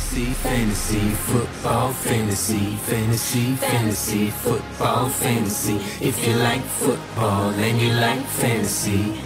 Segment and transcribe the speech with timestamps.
[0.00, 5.76] Fantasy, fantasy, football, fantasy, fantasy, fantasy, football, fantasy.
[6.00, 9.20] If you like football and you like fantasy,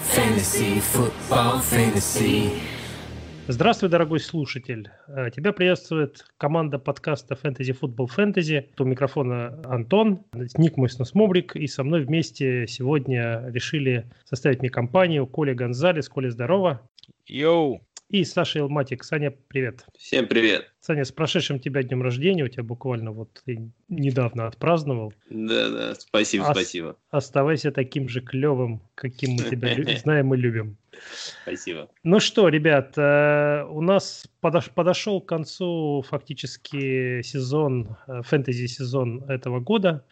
[0.00, 2.50] fantasy, football, fantasy.
[3.48, 4.90] Здравствуй, дорогой слушатель.
[5.08, 8.64] Э, тебя приветствует команда подкаста Fantasy Football Fantasy.
[8.78, 10.24] У микрофона Антон,
[10.56, 16.08] ник мой Сносмобрик, и со мной вместе сегодня решили составить мне компанию Коля Гонзалес.
[16.08, 16.80] Коля, здорово.
[17.26, 19.04] Йоу и Саша Илматик.
[19.04, 19.84] Саня, привет.
[19.98, 20.72] Всем привет.
[20.80, 22.44] Саня, с прошедшим тебя днем рождения.
[22.44, 25.12] У тебя буквально вот ты недавно отпраздновал.
[25.28, 26.96] Да, да, спасибо, Ос- спасибо.
[27.10, 30.78] Оставайся таким же клевым, каким мы тебя знаем и любим.
[31.42, 31.90] Спасибо.
[32.02, 40.04] Ну что, ребят, э, у нас подошел к концу фактически сезон, э, фэнтези-сезон этого года.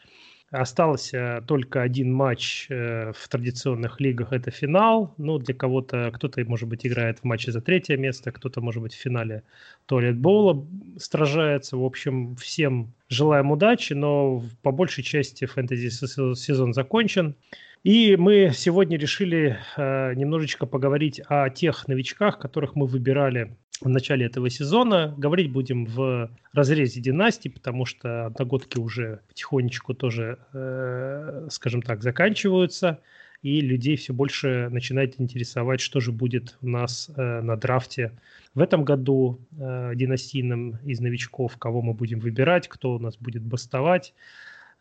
[0.51, 5.13] Остался только один матч э, в традиционных лигах, это финал.
[5.19, 8.95] Ну, для кого-то, кто-то, может быть, играет в матче за третье место, кто-то, может быть,
[8.95, 9.43] в финале
[9.87, 10.65] туалет-боула
[10.99, 11.77] сражается.
[11.77, 17.35] В общем, всем желаем удачи, но по большей части фэнтези-сезон закончен.
[17.83, 24.27] И мы сегодня решили э, немножечко поговорить о тех новичках, которых мы выбирали в начале
[24.27, 25.15] этого сезона.
[25.17, 33.01] Говорить будем в разрезе династий, потому что одногодки уже потихонечку тоже, э, скажем так, заканчиваются,
[33.43, 38.13] и людей все больше начинает интересовать, что же будет у нас э, на драфте
[38.55, 43.43] в этом году э, династийным из новичков, кого мы будем выбирать, кто у нас будет
[43.43, 44.15] бастовать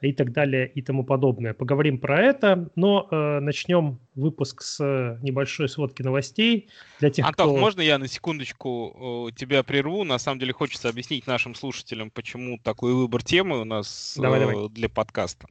[0.02, 1.54] и так далее и тому подобное.
[1.54, 4.80] Поговорим про это, но э, начнем выпуск с
[5.22, 7.58] небольшой сводки новостей для тех, Антох, кто...
[7.58, 10.04] можно я на секундочку э, тебя прерву?
[10.04, 14.46] На самом деле хочется объяснить нашим слушателям, почему такой выбор темы у нас давай, э,
[14.46, 14.70] давай.
[14.70, 15.48] для подкаста.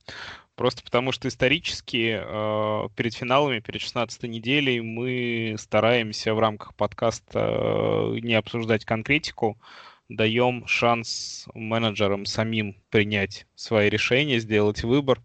[0.56, 8.15] Просто потому что исторически э, перед финалами, перед 16 неделей мы стараемся в рамках подкаста
[8.15, 9.59] э, не обсуждать конкретику,
[10.08, 15.20] даем шанс менеджерам самим принять свои решения, сделать выбор.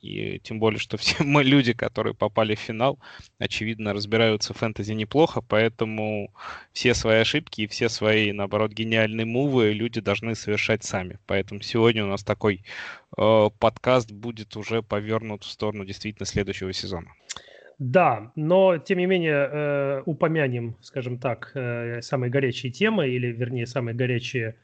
[0.00, 2.98] И тем более, что все мы люди, которые попали в финал,
[3.38, 6.32] очевидно, разбираются в фэнтези неплохо, поэтому
[6.72, 11.18] все свои ошибки и все свои, наоборот, гениальные мувы люди должны совершать сами.
[11.26, 12.64] Поэтому сегодня у нас такой
[13.16, 17.12] э, подкаст будет уже повернут в сторону действительно следующего сезона.
[17.78, 23.66] Да, но тем не менее э, упомянем, скажем так, э, самые горячие темы, или вернее
[23.66, 24.56] самые горячие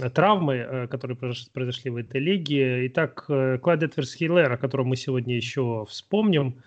[0.00, 2.86] э, травмы, э, которые произошли в этой лиге.
[2.86, 6.62] Итак, э, Клайд Эдверс Хиллер, о котором мы сегодня еще вспомним,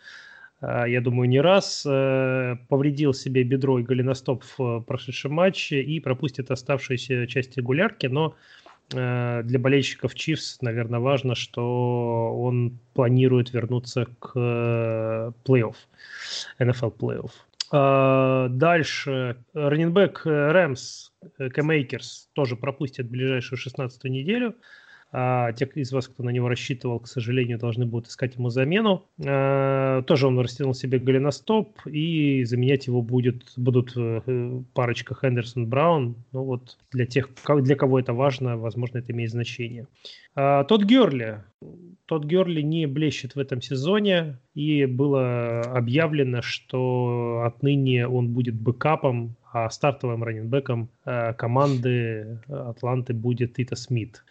[0.60, 7.28] я думаю, не раз, повредил себе бедро и голеностоп в прошедшем матче и пропустит оставшуюся
[7.28, 8.36] часть регулярки, но
[8.90, 15.76] для болельщиков Чивс, наверное, важно, что он планирует вернуться к э, плей-офф,
[16.60, 17.32] NFL плей-офф.
[17.72, 19.38] А, дальше.
[19.54, 24.56] Раннинбэк Рэмс, Кэм Эйкерс тоже пропустит ближайшую 16 неделю.
[25.12, 29.06] А те из вас, кто на него рассчитывал, к сожалению, должны будут искать ему замену.
[29.26, 36.16] А, тоже он растянул себе голеностоп, и заменять его будет, будут э, парочка Хендерсон Браун.
[36.34, 37.30] Ну вот для тех,
[37.62, 39.88] для кого это важно, возможно, это имеет значение.
[40.36, 41.42] А, тот Герли.
[42.06, 49.36] Тот Герли не блещет в этом сезоне, и было объявлено, что отныне он будет бэкапом,
[49.52, 54.24] а стартовым раннинбеком э, команды Атланты будет Ито Смит.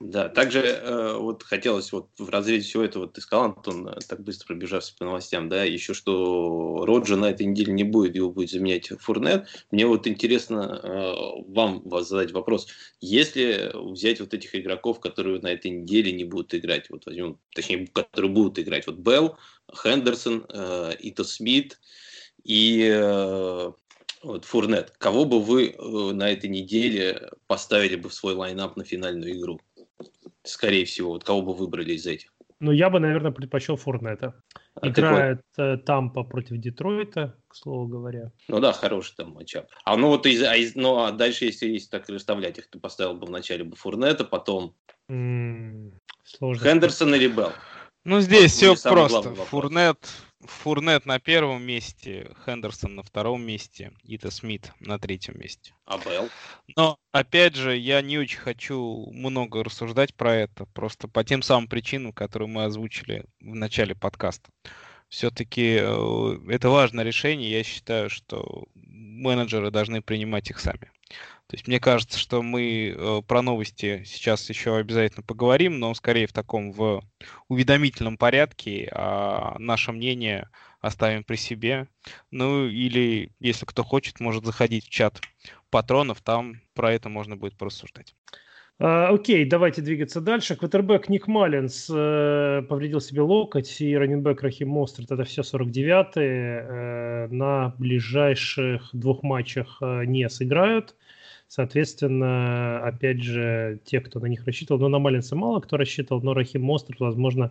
[0.00, 4.22] Да, также э, вот хотелось вот в разрезе всего этого, ты сказал, Антон, э, так
[4.22, 8.50] быстро пробежавшись по новостям, да, еще что Роджа на этой неделе не будет, его будет
[8.50, 9.46] заменять Фурнет.
[9.70, 12.66] Мне вот интересно э, вам вас задать вопрос.
[13.02, 17.86] Если взять вот этих игроков, которые на этой неделе не будут играть, вот возьмем, точнее,
[17.92, 19.36] которые будут играть, вот Белл,
[19.70, 21.78] Хендерсон, э, Ито Смит
[22.42, 23.72] и э,
[24.22, 28.84] вот Фурнет, кого бы вы э, на этой неделе поставили бы в свой лайнап на
[28.84, 29.60] финальную игру?
[30.52, 31.12] Скорее всего?
[31.12, 32.32] Вот кого бы выбрали из этих?
[32.60, 34.34] Ну, я бы, наверное, предпочел Форнета.
[34.74, 35.40] А Играет?
[35.56, 38.32] Э, Тампа против Детройта, к слову говоря.
[38.48, 39.66] Ну да, хороший там матчап.
[39.84, 42.78] А ну вот из, а из, ну, а дальше, если, если так расставлять их, ты
[42.78, 44.76] поставил бы вначале бы Фурнета, потом
[45.08, 45.92] м
[46.24, 46.62] сложно.
[46.62, 47.52] Хендерсон или Белл?
[48.04, 49.34] Ну, здесь все просто.
[49.34, 49.98] Фурнет,
[50.42, 55.74] Фурнет на первом месте, Хендерсон на втором месте, Ита Смит на третьем месте.
[55.84, 56.30] А Белл?
[56.76, 61.68] Но, опять же, я не очень хочу много рассуждать про это, просто по тем самым
[61.68, 64.50] причинам, которые мы озвучили в начале подкаста.
[65.08, 70.90] Все-таки э, это важное решение, я считаю, что менеджеры должны принимать их сами.
[71.50, 76.28] То есть мне кажется, что мы э, про новости сейчас еще обязательно поговорим, но скорее
[76.28, 77.02] в таком в
[77.48, 78.88] уведомительном порядке.
[78.94, 80.48] А наше мнение
[80.80, 81.88] оставим при себе.
[82.30, 85.20] Ну или, если кто хочет, может заходить в чат
[85.70, 88.14] патронов, там про это можно будет порассуждать.
[88.78, 90.54] Uh, окей, давайте двигаться дальше.
[90.54, 97.28] Квотербек Ник Маллинс uh, повредил себе локоть, и раненбек Рахим Мострит, это все 49-й, uh,
[97.28, 100.94] на ближайших двух матчах э, не сыграют.
[101.50, 106.32] Соответственно, опять же, те, кто на них рассчитывал, но на Маллинса мало кто рассчитывал, но
[106.32, 107.50] Рахим Мострит, возможно,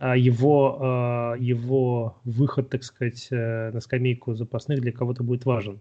[0.00, 5.80] его, его выход, так сказать, на скамейку запасных для кого-то будет важен.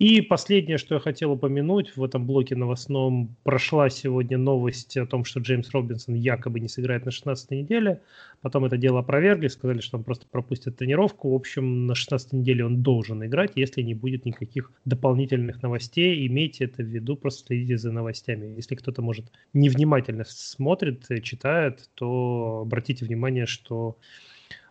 [0.00, 5.26] И последнее, что я хотел упомянуть в этом блоке новостном, прошла сегодня новость о том,
[5.26, 8.00] что Джеймс Робинсон якобы не сыграет на 16 неделе.
[8.40, 11.30] Потом это дело опровергли, сказали, что он просто пропустит тренировку.
[11.30, 16.26] В общем, на 16 неделе он должен играть, если не будет никаких дополнительных новостей.
[16.26, 18.54] Имейте это в виду, просто следите за новостями.
[18.56, 23.98] Если кто-то, может, невнимательно смотрит, читает, то обратите внимание, что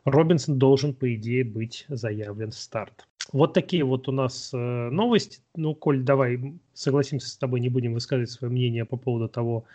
[0.06, 3.09] Робинсон должен, по идее, быть заявлен в старт.
[3.32, 5.40] Вот такие вот у нас э, новости.
[5.56, 9.66] Ну, Коль, давай согласимся с тобой, не будем высказывать свое мнение по поводу того,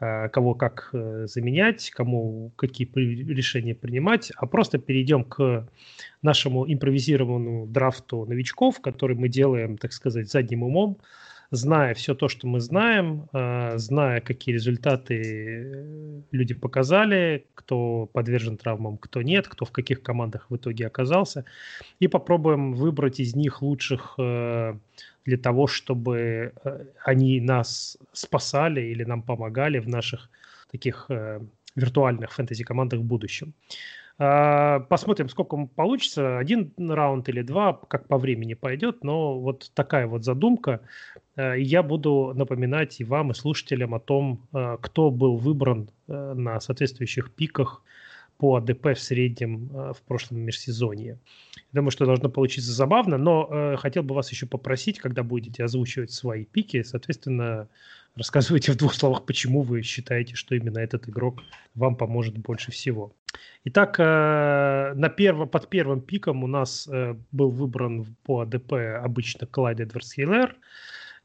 [0.00, 5.68] э, кого как э, заменять, кому какие при, решения принимать, а просто перейдем к
[6.22, 10.96] нашему импровизированному драфту новичков, который мы делаем, так сказать, задним умом
[11.50, 18.56] зная все то, что мы знаем, э, зная, какие результаты э, люди показали, кто подвержен
[18.56, 21.44] травмам, кто нет, кто в каких командах в итоге оказался,
[22.00, 24.74] и попробуем выбрать из них лучших э,
[25.24, 26.52] для того, чтобы
[27.04, 30.30] они нас спасали или нам помогали в наших
[30.70, 31.10] таких
[31.74, 33.52] виртуальных фэнтези-командах в будущем.
[33.68, 36.38] А, посмотрим, сколько получится.
[36.38, 39.04] Один раунд или два, как по времени пойдет.
[39.04, 40.80] Но вот такая вот задумка.
[41.36, 46.34] Э, я буду напоминать и вам, и слушателям о том, э, кто был выбран э,
[46.34, 47.82] на соответствующих пиках
[48.38, 51.18] по АДП в среднем в прошлом межсезонье.
[51.72, 56.44] Думаю, что должно получиться забавно, но хотел бы вас еще попросить, когда будете озвучивать свои
[56.44, 57.66] пики, соответственно,
[58.16, 61.42] рассказывайте в двух словах, почему вы считаете, что именно этот игрок
[61.74, 63.14] вам поможет больше всего.
[63.64, 66.88] Итак, на перво, под первым пиком у нас
[67.32, 70.56] был выбран по ADP обычно Клайд Эдвардс Хилэйр–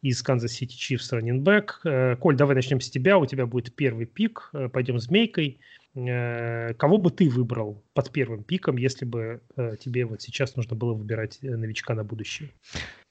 [0.02, 1.82] из Канзас Сити Чифс раннинбэк.
[2.20, 3.18] Коль, давай начнем с тебя.
[3.18, 4.50] У тебя будет первый пик.
[4.54, 5.60] Э, пойдем змейкой.
[5.94, 10.76] Э, кого бы ты выбрал под первым пиком, если бы э, тебе вот сейчас нужно
[10.76, 12.50] было выбирать новичка на будущее?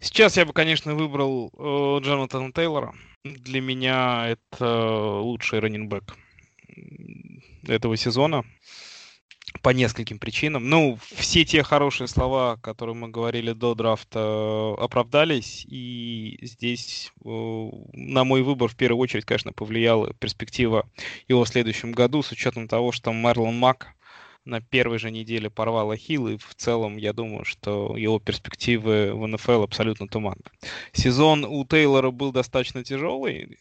[0.00, 1.52] Сейчас я бы, конечно, выбрал
[2.02, 2.92] Джонатана Тейлора.
[3.24, 6.16] Для меня это лучший раннинбэк
[7.68, 8.44] этого сезона
[9.60, 10.70] по нескольким причинам.
[10.70, 17.28] Ну, все те хорошие слова, которые мы говорили до драфта, оправдались, и здесь э,
[17.92, 20.88] на мой выбор в первую очередь, конечно, повлияла перспектива
[21.28, 23.94] его в следующем году, с учетом того, что Мерлон Мак
[24.44, 29.26] на первой же неделе порвал ахилл, и в целом я думаю, что его перспективы в
[29.26, 30.44] НФЛ абсолютно туманны.
[30.92, 33.58] Сезон у Тейлора был достаточно тяжелый,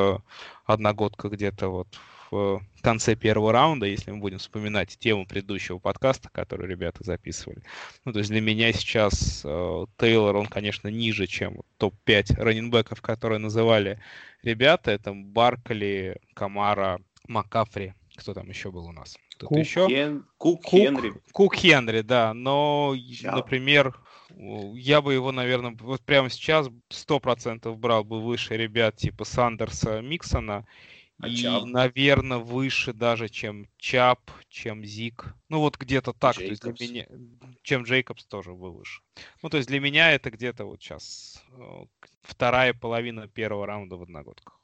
[0.66, 1.88] одногодка где-то вот
[2.32, 7.62] в конце первого раунда, если мы будем вспоминать тему предыдущего подкаста, который ребята записывали.
[8.06, 13.40] Ну, то есть для меня сейчас э, Тейлор, он, конечно, ниже, чем топ-5 раненбеков, которые
[13.40, 14.00] называли
[14.44, 14.92] ребята.
[14.92, 17.94] Это Баркли, Камара, Макафри.
[18.16, 19.18] Кто там еще был у нас?
[19.32, 19.88] Кто-то Кук, еще?
[19.88, 20.26] Хен...
[20.38, 21.14] Кук, Кук Хенри.
[21.34, 22.34] Кук Хенри, да.
[22.34, 23.36] Но, Ща.
[23.36, 23.94] например,
[24.76, 30.02] я бы его, наверное, вот прямо сейчас сто процентов брал бы выше ребят типа Сандерса,
[30.02, 30.66] Миксона
[31.20, 31.66] А и, Чап?
[31.66, 35.36] наверное, выше даже, чем Чап, чем Зик.
[35.50, 36.36] Ну, вот где-то так.
[36.36, 37.08] То есть для меня...
[37.62, 39.02] Чем Джейкобс тоже был выше.
[39.44, 41.86] Ну, то есть для меня это где-то вот сейчас э,
[42.24, 44.60] вторая половина первого раунда в одногодках.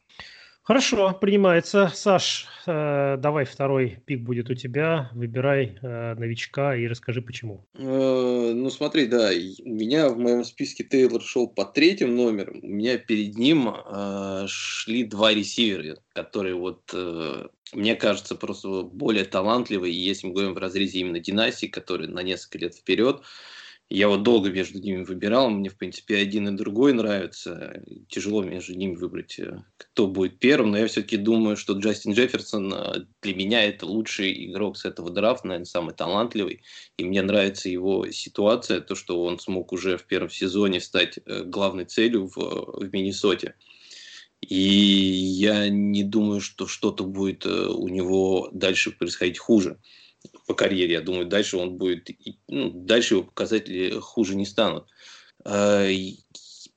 [0.68, 1.90] Хорошо, принимается.
[1.96, 5.10] Саш, э, давай второй пик будет у тебя.
[5.14, 7.66] Выбирай э, новичка и расскажи, почему.
[7.76, 9.30] Э, ну, смотри, да,
[9.64, 12.60] у меня в моем списке Тейлор шел по третьим номерам.
[12.62, 19.24] У меня перед ним э, шли два ресивера, которые вот, э, мне кажется, просто более
[19.24, 19.94] талантливые.
[19.94, 23.22] Если мы говорим в разрезе именно династии, которые на несколько лет вперед,
[23.90, 27.82] я вот долго между ними выбирал, мне, в принципе, один и другой нравится.
[28.10, 32.74] Тяжело между ними выбрать, э, кто будет первым, но я все-таки думаю, что Джастин Джефферсон
[32.74, 36.64] э, для меня это лучший игрок с этого драфта, наверное, самый талантливый.
[36.98, 41.44] И мне нравится его ситуация, то, что он смог уже в первом сезоне стать э,
[41.44, 43.56] главной целью в, в Миннесоте.
[44.42, 49.80] И я не думаю, что что-то будет у него дальше происходить хуже
[50.46, 50.94] по карьере.
[50.94, 52.10] Я думаю, дальше он будет,
[52.48, 54.88] ну, дальше его показатели хуже не станут.
[55.44, 55.88] А,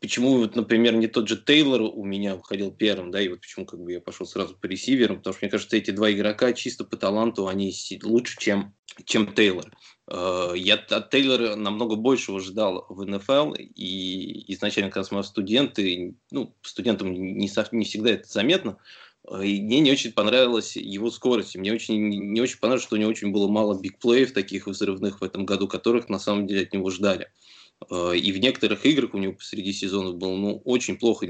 [0.01, 3.67] почему, вот, например, не тот же Тейлор у меня выходил первым, да, и вот почему
[3.67, 6.85] как бы я пошел сразу по ресиверам, потому что мне кажется, эти два игрока чисто
[6.85, 9.73] по таланту, они лучше, чем, чем Тейлор.
[10.07, 16.55] А, я от Тейлора намного большего ждал в НФЛ, и изначально, когда мы студенты, ну,
[16.63, 21.57] студентам не, не всегда это заметно, Э, и мне не очень понравилась его скорость.
[21.57, 25.25] Мне очень, не очень понравилось, что у него очень было мало бигплеев таких взрывных в
[25.25, 27.31] этом году, которых на самом деле от него ждали.
[27.91, 31.27] Э, и в некоторых играх у него посреди сезона было ну, очень плохо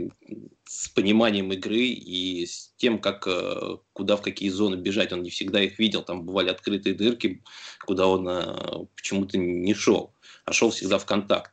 [0.64, 5.12] с пониманием игры и с тем, как, э, куда, в какие зоны бежать.
[5.12, 6.02] Он не всегда их видел.
[6.02, 7.42] Там бывали открытые дырки,
[7.85, 11.52] куда он почему-то не шел, а шел всегда в контакт.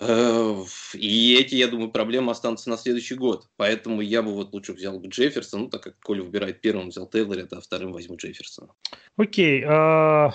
[0.00, 0.64] Э,
[0.94, 3.48] и эти, я думаю, проблемы останутся на следующий год.
[3.56, 7.06] Поэтому я бы вот лучше взял бы Джефферсона, ну, так как Коля выбирает первым, взял
[7.06, 8.68] Тейлора, а вторым возьму Джефферсона.
[9.16, 9.64] Окей.
[9.64, 10.32] Okay.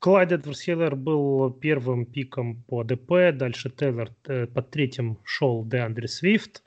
[0.00, 6.08] Клайд Эдвардс Хиллер был первым пиком по ДП, дальше Тейлор э, под третьим шел Деандре
[6.08, 6.62] Свифт.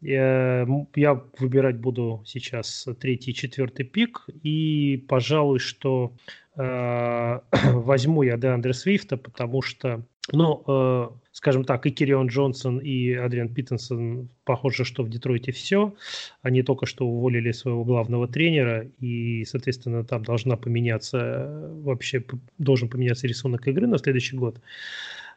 [0.00, 4.26] Я, я выбирать буду сейчас третий и четвертый пик.
[4.42, 6.12] И, пожалуй, что
[6.56, 7.40] э,
[7.72, 13.48] возьму я Деандре Свифта, потому что ну, э, скажем так, и Кирион Джонсон, и Адриан
[13.48, 15.94] Питтенсон, похоже, что в Детройте все.
[16.42, 22.24] Они только что уволили своего главного тренера, и, соответственно, там должна поменяться, вообще
[22.58, 24.60] должен поменяться рисунок игры на следующий год.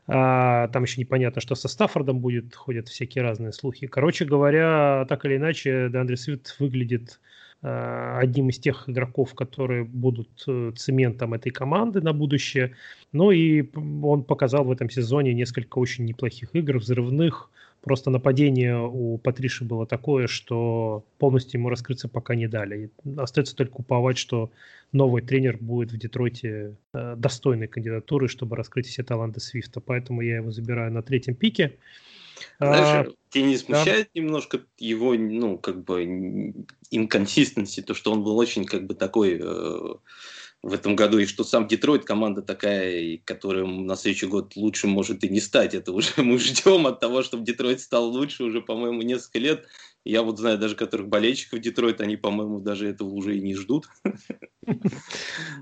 [0.08, 3.86] А, там еще непонятно, что со Стаффордом будет, ходят всякие разные слухи.
[3.86, 7.20] Короче говоря, так или иначе, Деандре Свит выглядит
[7.62, 12.76] одним из тех игроков, которые будут э, цементом этой команды на будущее.
[13.12, 13.70] Ну и
[14.02, 17.50] он показал в этом сезоне несколько очень неплохих игр, взрывных.
[17.82, 22.92] Просто нападение у Патриши было такое, что полностью ему раскрыться пока не дали.
[23.04, 24.52] И остается только уповать, что
[24.92, 29.80] новый тренер будет в Детройте э, достойной кандидатуры, чтобы раскрыть все таланты Свифта.
[29.82, 31.78] Поэтому я его забираю на третьем пике.
[32.60, 34.22] Знаешь, а, тебя не смущает да.
[34.22, 36.04] немножко его, ну, как бы,
[36.92, 39.96] инконсистенции, то, что он был очень, как бы, такой э,
[40.62, 45.24] в этом году, и что сам Детройт команда такая, которая на следующий год лучше может
[45.24, 45.74] и не стать.
[45.74, 49.68] Это уже мы ждем от того, чтобы Детройт стал лучше уже, по-моему, несколько лет.
[50.06, 53.88] Я вот знаю даже некоторых болельщиков Детройт, они, по-моему, даже этого уже и не ждут.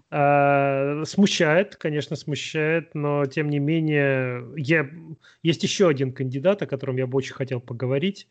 [0.10, 4.90] А, смущает, конечно, смущает, но тем не менее, я...
[5.44, 8.28] есть еще один кандидат, о котором я бы очень хотел поговорить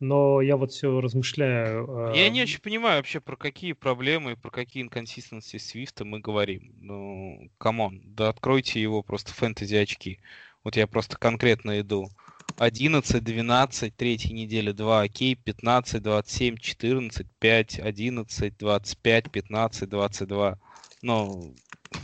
[0.00, 2.12] но я вот все размышляю.
[2.14, 6.74] Я не очень понимаю вообще, про какие проблемы, про какие инконсистенции Свифта мы говорим.
[6.80, 10.20] Ну, come on, да откройте его просто фэнтези очки.
[10.64, 12.10] Вот я просто конкретно иду.
[12.56, 20.58] 11, 12, третьей недели 2 окей, 15, 27, 14, 5, 11, 25, 15, 22.
[21.02, 21.42] Но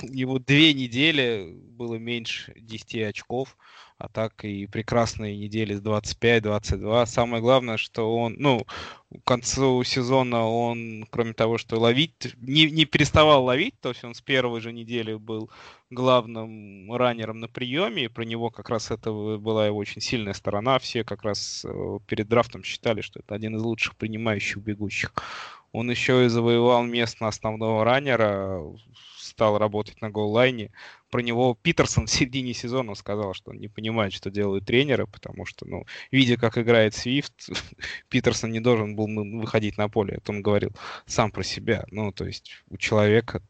[0.03, 3.57] его две недели было меньше 10 очков
[3.97, 7.07] а так и прекрасные недели с 25-22.
[7.07, 8.67] Самое главное, что он, ну,
[9.11, 14.15] к концу сезона он, кроме того, что ловить, не, не переставал ловить, то есть он
[14.15, 15.51] с первой же недели был
[15.91, 20.79] главным раннером на приеме, и про него как раз это была его очень сильная сторона.
[20.81, 25.15] Все как раз э, перед драфтом считали, что это один из лучших принимающих бегущих.
[25.71, 28.61] Он еще и завоевал место основного раннера,
[29.35, 30.71] стал работать на голлайне,
[31.11, 35.45] про него Питерсон в середине сезона сказал, что он не понимает, что делают тренеры, потому
[35.45, 37.49] что, ну, видя, как играет Свифт,
[38.09, 39.09] Питерсон не должен был
[39.41, 40.15] выходить на поле.
[40.15, 40.71] Это он говорил
[41.07, 41.85] сам про себя.
[41.91, 43.43] Ну, то есть у человека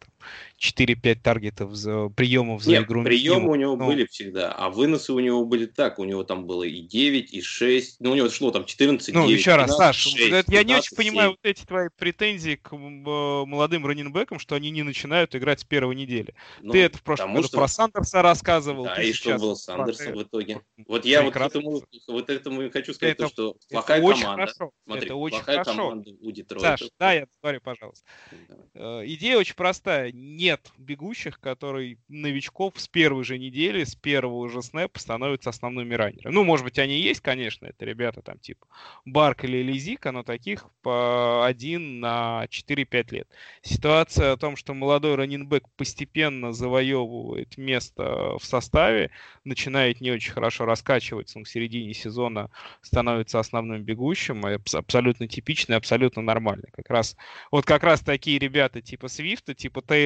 [0.61, 3.05] 4-5 таргетов за приемов за Нет, игру.
[3.05, 5.99] приемы у него ну, были всегда, а выносы у него были так.
[5.99, 7.97] У него там было и 9, и 6.
[8.01, 10.65] Ну, у него шло там 14, Ну, 9, еще 15, раз, Саш, 6, 15, я
[10.65, 10.97] не очень 7.
[10.97, 15.95] понимаю вот эти твои претензии к молодым раненбекам, что они не начинают играть с первой
[15.95, 16.35] недели.
[16.61, 17.59] Ну, Ты это в прошлом году что...
[17.59, 18.85] про Сандерса рассказывал.
[18.85, 20.61] Да, и что было с Сандерсом в итоге?
[20.87, 24.19] Вот я вот этому, вот этому и хочу сказать, это, то, что плохая это команда.
[24.19, 24.71] Очень хорошо.
[24.85, 25.79] Смотри, это очень плохая хорошо.
[25.79, 26.77] команда у Детройта.
[26.77, 28.05] Саш, да, я говорю, пожалуйста.
[28.49, 28.57] Да.
[28.75, 30.11] Э, идея очень простая.
[30.17, 36.33] Нет бегущих, которые новичков с первой же недели, с первого же снэпа становятся основными раннерами.
[36.33, 38.65] Ну, может быть, они есть, конечно, это ребята там типа
[39.05, 43.29] Барк или Лизика, но таких по один на 4-5 лет.
[43.63, 49.11] Ситуация о том, что молодой раннинбэк постепенно завоевывает место в составе,
[49.43, 52.51] начинает не очень хорошо раскачиваться, но в середине сезона
[52.83, 56.69] становится основным бегущим, абсолютно типичный, абсолютно нормальный.
[56.71, 57.17] Как раз,
[57.51, 60.04] вот как раз такие ребята типа Свифта, типа Тейлора,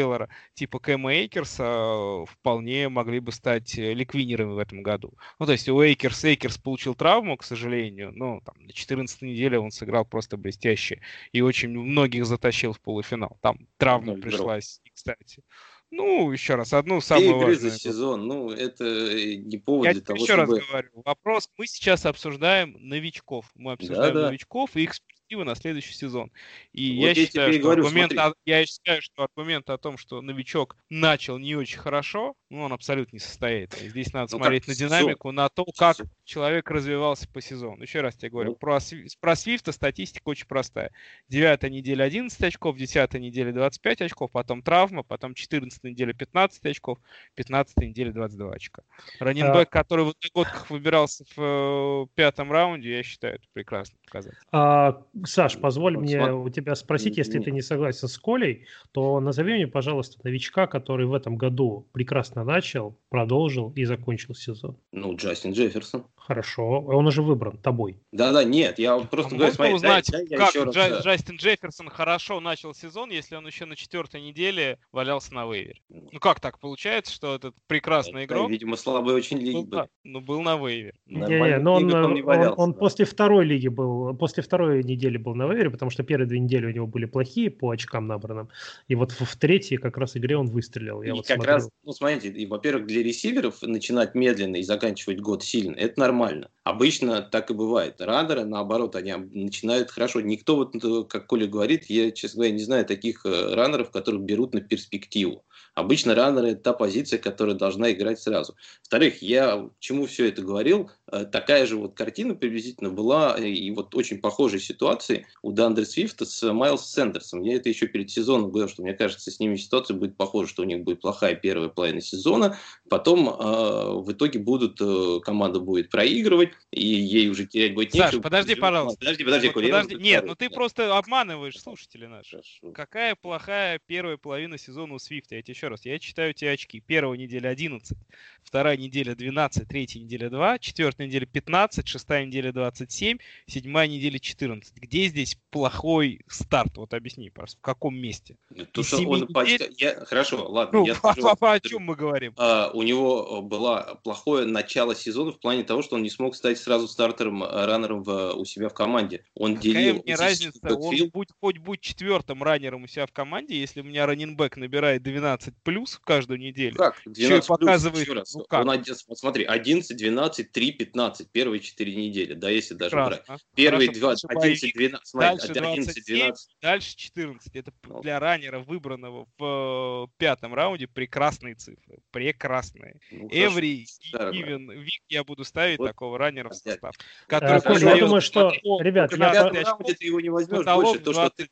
[0.55, 5.15] типа Кэма Эйкерса э, вполне могли бы стать э, league winner ами в этом году.
[5.39, 9.59] Ну, то есть у Эйкерс, Эйкерс получил травму, к сожалению, но там, на 14 неделе
[9.59, 11.01] он сыграл просто блестяще
[11.33, 13.39] и очень многих затащил в полуфинал.
[13.41, 15.43] Там травма ну, пришлась, кстати.
[15.91, 17.71] Ну, еще раз, одну самую игры важную.
[17.71, 20.59] за сезон, ну, это э, не повод Я для того, еще чтобы...
[20.59, 24.27] раз говорю, вопрос, мы сейчас обсуждаем новичков, мы обсуждаем да, да.
[24.29, 24.95] новичков и их
[25.29, 26.31] перспективы на следующий сезон.
[26.73, 28.13] И вот я, я считаю, что говорю, аргумент,
[28.47, 33.17] я считаю, что аргумент о том, что новичок начал не очень хорошо, ну, он абсолютно
[33.17, 33.91] не состоятельный.
[33.91, 37.83] Здесь надо ну, смотреть на динамику, на то, как человек развивался по сезону.
[37.83, 38.79] Еще раз тебе говорю, ну, про,
[39.21, 40.93] про Свифта статистика очень простая.
[41.29, 46.99] Девятая неделя 11 очков, десятая неделя 25 очков, потом травма, потом 14 неделя 15 очков,
[47.35, 48.83] 15 неделя 22 очка.
[49.21, 49.71] Раненбэк, а...
[49.71, 54.39] который в годках выбирался в э, пятом раунде, я считаю, это прекрасный показатель.
[54.53, 59.21] А, Саш, позволь вот, мне у тебя спросить, если ты не согласен с Колей, то
[59.21, 64.77] назови мне, пожалуйста, новичка, который в этом году прекрасно начал, продолжил и закончил сезон.
[64.93, 66.05] Ну, Джастин Джефферсон.
[66.29, 67.97] Хорошо, он уже выбран тобой.
[68.13, 71.05] Да-да, нет, я просто а говорю, смотри, узнать, дай, дай как еще Джа- раз...
[71.05, 75.81] Джастин Джефферсон хорошо начал сезон, если он еще на четвертой неделе валялся на вейвере.
[75.89, 78.51] Ну как так получается, что этот прекрасный игрок...
[78.51, 79.87] Видимо, слабый очень лиги был.
[80.05, 80.93] Ну, был на вейвере.
[81.07, 85.47] Не-не, но он, он, он, он после второй лиги был, после второй недели был на
[85.47, 88.51] вейвере, потому что первые две недели у него были плохие по очкам набранным.
[88.89, 91.03] И вот в, в третьей как раз игре он выстрелил.
[91.03, 91.55] Я и вот как смотрел.
[91.55, 96.51] раз, ну смотрите, и, во-первых, для ресиверов начинать медленно и заканчивать год сильно, это нормально.
[96.65, 98.01] Обычно так и бывает.
[98.01, 100.21] Раннеры, наоборот, они начинают хорошо.
[100.21, 104.23] Никто, вот, э, как Коля говорит, я, честно говоря, не знаю таких э, раннеров, которых
[104.23, 105.45] берут на перспективу.
[105.79, 108.57] Обычно раннеры– это та позиция, которая должна играть сразу.
[108.81, 113.95] Во-вторых, я чему все это говорил, э, такая же вот картина приблизительно была и вот
[113.95, 117.43] очень похожей ситуации у Дандре Свифта с Майлз Сендерсом.
[117.43, 120.63] Я это еще перед сезоном говорил, что мне кажется, с ними ситуация будет похожа, что
[120.63, 122.59] у них будет плохая первая половина сезона,
[122.91, 128.11] потом э, в итоге будут, э, команда будет проигрывать, и ей уже терять будет нечего.
[128.11, 128.99] Саш, подожди, пожалуйста.
[128.99, 129.95] Подожди, подожди, вот, подожди.
[129.95, 132.45] Нет, ну ты просто обманываешь слушателей наших.
[132.75, 135.37] Какая плохая первая половина сезона у Свифта?
[135.37, 136.81] Я тебе еще раз, я читаю тебе очки.
[136.81, 137.97] Первая неделя 11,
[138.43, 144.75] вторая неделя 12, третья неделя 2, четвертая неделя 15, шестая неделя 27, седьмая неделя 14.
[144.77, 146.77] Где здесь плохой старт?
[146.77, 148.37] Вот объясни, просто в каком месте?
[148.73, 149.75] То, что он недель...
[149.79, 150.05] я...
[150.05, 150.81] Хорошо, ладно.
[150.81, 152.35] Ну, я скажу, о чем мы говорим?
[152.37, 156.59] А, у него было плохое начало сезона в плане того, что он не смог стать
[156.59, 159.25] сразу стартером, э, раннером в, у себя в команде.
[159.35, 160.03] Он Какая делил...
[160.05, 160.59] мне разница?
[160.63, 165.03] Он будь, хоть будь четвертым раннером у себя в команде, если у меня раннинбэк набирает
[165.03, 166.77] 12 плюс в каждую неделю.
[166.77, 167.01] Как?
[167.05, 168.03] 12 плюс, показывает...
[168.03, 168.35] еще раз.
[168.35, 168.67] Ну, как?
[168.67, 171.31] Он, вот смотри, 11, 12, 3, 15.
[171.31, 173.25] Первые 4 недели, да, если даже Прекрасно.
[173.27, 173.47] брать.
[173.55, 176.57] Первые Хорошо, 2, 11, 12, смотри, дальше 11, 12.
[176.61, 177.57] Дальше 14.
[177.57, 178.01] Это ну.
[178.01, 181.99] для раннера, выбранного в э, пятом раунде, прекрасные цифры.
[182.11, 183.01] Прекрасные.
[183.11, 185.89] Ну, Every given week я буду ставить вот.
[185.89, 186.95] такого раннера в состав.
[187.27, 191.49] Который Коль, я думаю, что, ребят, я, ты его не возьмешь больше, то, что ты...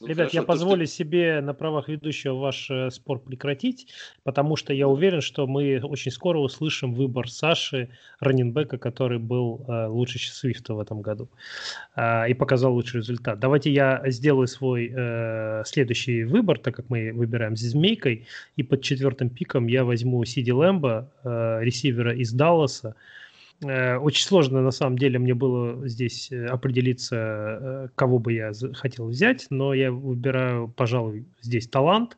[0.00, 3.86] Ну, ребят, я позволю себе на правах ведущего ваш э, спор прекратить,
[4.24, 7.88] потому что я уверен, что мы очень скоро услышим выбор Саши
[8.20, 11.28] Раненбека, который был э, лучше Свифта в этом году
[11.96, 13.38] э, и показал лучший результат.
[13.38, 18.82] Давайте я сделаю свой э, следующий выбор, так как мы выбираем с змейкой, и под
[18.82, 21.08] четвертым пиком я возьму Сиди Лэмбо,
[21.62, 22.94] ресивера из Далласа,
[23.60, 29.74] очень сложно, на самом деле, мне было здесь определиться, кого бы я хотел взять, но
[29.74, 32.16] я выбираю, пожалуй, здесь талант,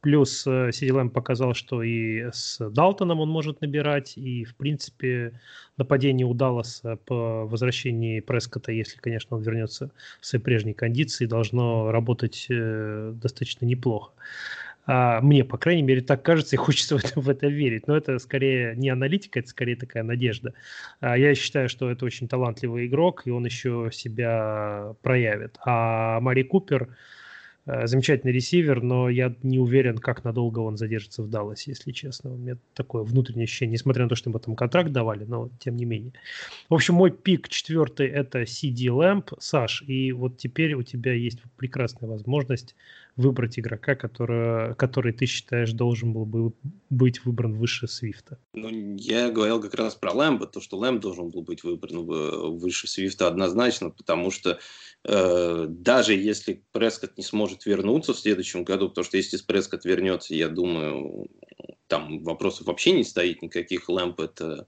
[0.00, 5.38] Плюс Сиди Лэмп показал, что и с Далтоном он может набирать, и, в принципе,
[5.76, 12.46] нападение удалось по возвращении Прескота, если, конечно, он вернется в своей прежней кондиции, должно работать
[12.48, 14.12] достаточно неплохо.
[14.86, 17.86] А, мне, по крайней мере, так кажется, и хочется в это, в это верить.
[17.86, 20.54] Но это скорее не аналитика, это скорее такая надежда.
[21.00, 25.56] А, я считаю, что это очень талантливый игрок, и он еще себя проявит.
[25.64, 26.88] А Мари Купер э,
[27.66, 32.32] замечательный ресивер, но я не уверен, как надолго он задержится в Далласе, если честно.
[32.32, 35.76] У меня такое внутреннее ощущение, несмотря на то, что ему там контракт давали, но тем
[35.76, 36.12] не менее.
[36.68, 39.34] В общем, мой пик четвертый– это CD Lamp.
[39.38, 42.74] Саш, и вот теперь у тебя есть прекрасная возможность
[43.20, 46.52] выбрать игрока, который, который ты считаешь должен был бы
[46.88, 48.38] быть выбран выше Свифта?
[48.54, 52.04] Ну, я говорил как раз про Лэмбо, то, что Лэмб должен был быть выбран
[52.58, 54.58] выше Свифта однозначно, потому что
[55.04, 60.34] э, даже если Прескотт не сможет вернуться в следующем году, потому что если Прескотт вернется,
[60.34, 61.28] я думаю,
[61.86, 63.88] там вопросов вообще не стоит никаких.
[63.88, 64.64] Лэмб это Э,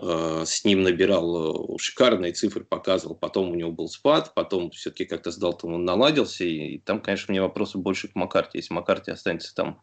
[0.00, 5.30] с ним набирал э, шикарные цифры, показывал, потом у него был спад, потом все-таки как-то
[5.30, 8.58] с Далтоном он наладился, и, и там, конечно, мне вопросы больше к Маккарте.
[8.58, 9.82] Если Маккарте останется там,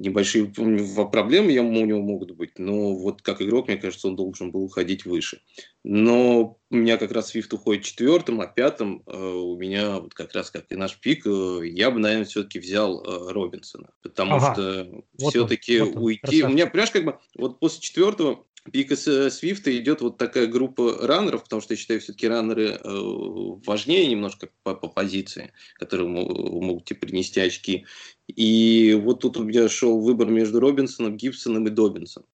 [0.00, 4.64] небольшие проблемы у него могут быть, но вот как игрок, мне кажется, он должен был
[4.64, 5.42] уходить выше.
[5.84, 10.34] Но у меня как раз Свифт уходит четвертым, а пятым э, у меня вот как
[10.34, 14.54] раз как и наш пик, э, я бы, наверное, все-таки взял э, Робинсона, потому ага.
[14.54, 16.20] что вот все-таки вот уйти...
[16.20, 16.46] Красавчик.
[16.46, 21.44] У меня, понимаешь, как бы вот после четвертого пика Свифта идет вот такая группа раннеров,
[21.44, 27.00] потому что я считаю, все-таки раннеры э, важнее немножко по, по позиции, которые могут тебе
[27.00, 27.86] принести очки.
[28.28, 32.24] И вот тут у меня шел выбор между Робинсоном, Гибсоном и Добинсом.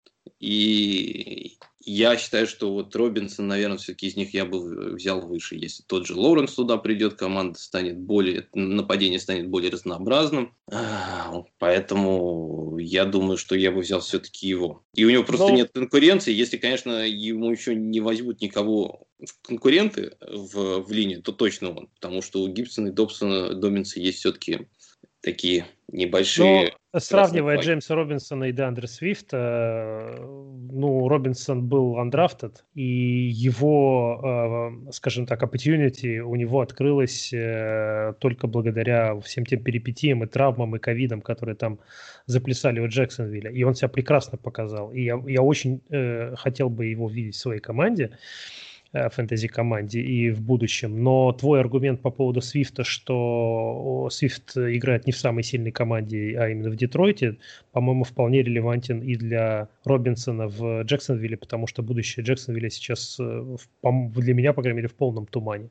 [0.40, 5.54] И я считаю, что вот Робинсон, наверное, все-таки из них я бы взял выше.
[5.54, 10.52] Если тот же Лоуренс туда придет, команда станет более, нападение станет более разнообразным.
[11.58, 14.82] Поэтому я думаю, что я бы взял все-таки его.
[14.94, 15.54] И у него просто Но...
[15.54, 16.34] нет конкуренции.
[16.34, 21.88] Если, конечно, ему еще не возьмут никого в конкуренты в, в линии, то точно он.
[22.00, 24.66] Потому что у Гибсона и Добсона, Добинса есть все-таки
[25.26, 26.72] такие небольшие...
[26.92, 32.82] Но, сравнивая Джеймса Робинсона и Деандре Свифта, ну, Робинсон был андрафтед, и
[33.34, 40.26] его, э, скажем так, opportunity у него открылось э, только благодаря всем тем перипетиям и
[40.28, 41.80] травмам и ковидам, которые там
[42.26, 43.50] заплясали у Джексонвилля.
[43.50, 44.92] И он себя прекрасно показал.
[44.92, 48.04] И я, я очень э, хотел бы его видеть в своей команде.
[48.04, 48.16] Э,
[49.12, 51.02] фэнтези-команде и в будущем.
[51.02, 56.48] Но твой аргумент по поводу Свифта, что Свифт играет не в самой сильной команде, а
[56.48, 57.36] именно в Детройте,
[57.72, 64.34] по-моему, вполне релевантен и для Робинсона в Джексонвилле, потому что будущее Джексонвилля сейчас э, для
[64.34, 65.70] меня, по крайней мере, в полном тумане.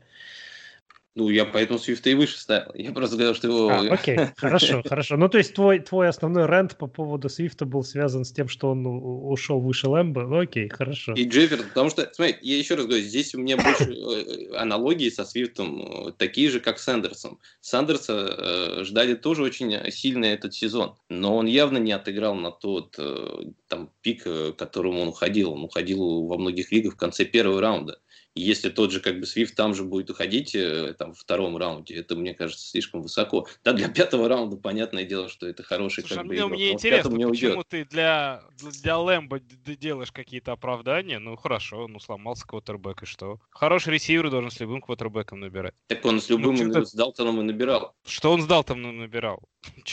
[1.18, 2.72] Ну, я поэтому Свифта и выше ставил.
[2.74, 3.70] Я просто сказал, что его...
[3.70, 5.16] А, окей, хорошо, хорошо.
[5.16, 8.72] Ну, то есть твой, твой основной рент по поводу Свифта был связан с тем, что
[8.72, 10.24] он ушел выше Лэмбо.
[10.24, 11.14] Ну, окей, хорошо.
[11.14, 15.10] И Джефферсон, потому что, смотри, я еще раз говорю, здесь у меня больше э, аналогии
[15.10, 17.40] со Свифтом, э, такие же, как с Сандерсом.
[17.62, 22.96] Сандерса э, ждали тоже очень сильно этот сезон, но он явно не отыграл на тот
[22.98, 25.54] э, там пик, к которому он уходил.
[25.54, 28.00] Он уходил во многих лигах в конце первого раунда
[28.36, 31.96] если тот же как бы Свифт там же будет уходить э, там, в втором раунде,
[31.96, 33.48] это, мне кажется, слишком высоко.
[33.64, 37.12] Да, для пятого раунда, понятное дело, что это хороший Слушай, как бы, мне, мне интересно,
[37.12, 37.68] почему уйдет.
[37.70, 38.44] ты для,
[38.82, 41.20] для Лэмбо делаешь какие-то оправдания?
[41.20, 43.40] Ну, хорошо, ну, сломался квотербек, и что?
[43.50, 45.74] Хороший ресивер должен с любым квотербеком набирать.
[45.88, 47.96] Так он с любым ну, с Далтоном и набирал.
[48.06, 49.44] Что он с Далтоном набирал?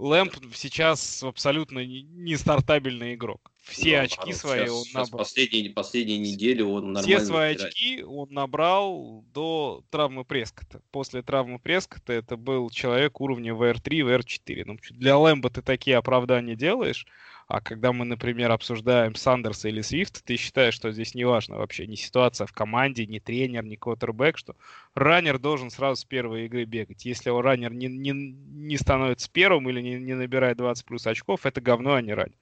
[0.00, 3.52] Лэмп сейчас абсолютно не стартабельный игрок.
[3.62, 5.18] Все ну, очки свои сейчас, он набрал.
[5.18, 7.72] Последние, последние недели он нормально Все свои набирает.
[7.72, 10.80] очки он набрал до травмы Прескота.
[10.90, 14.62] После травмы Прескота это был человек уровня VR3, VR4.
[14.64, 17.06] Ну, для Лэмба ты такие оправдания делаешь,
[17.50, 21.84] а когда мы, например, обсуждаем Сандерса или Свифта, ты считаешь, что здесь не важно вообще
[21.88, 24.54] ни ситуация в команде, ни тренер, ни квотербек, что
[24.94, 27.04] раннер должен сразу с первой игры бегать.
[27.04, 31.44] Если у раннер не, не, не становится первым или не, не набирает 20 плюс очков,
[31.44, 32.38] это говно, а не раннер.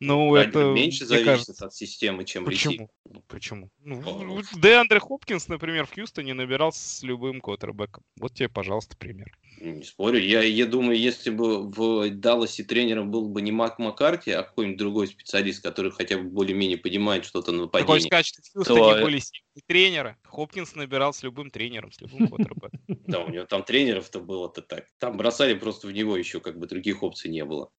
[0.00, 1.66] Ну, Раннер это меньше зависит кажется...
[1.66, 2.72] от системы, чем Почему?
[2.72, 2.88] Ресив.
[3.10, 3.70] Ну, почему?
[3.80, 8.04] Ну, Деандре Хопкинс, например, в Хьюстоне набирал с любым квотербеком.
[8.16, 9.36] Вот тебе, пожалуйста, пример.
[9.60, 10.20] Не спорю.
[10.20, 14.78] Я, я думаю, если бы в Далласе тренером был бы не Мак Маккарти, а какой-нибудь
[14.78, 17.86] другой специалист, который хотя бы более-менее понимает что-то на нападении.
[17.86, 19.02] Хочешь сказать, что в Хьюстоне то...
[19.02, 20.16] были сильные тренеры?
[20.24, 22.80] Хопкинс набирал с любым тренером, с любым квотербеком.
[23.08, 24.86] Да, у него там тренеров-то было-то так.
[24.98, 27.72] Там бросали просто в него еще, как бы других опций не было.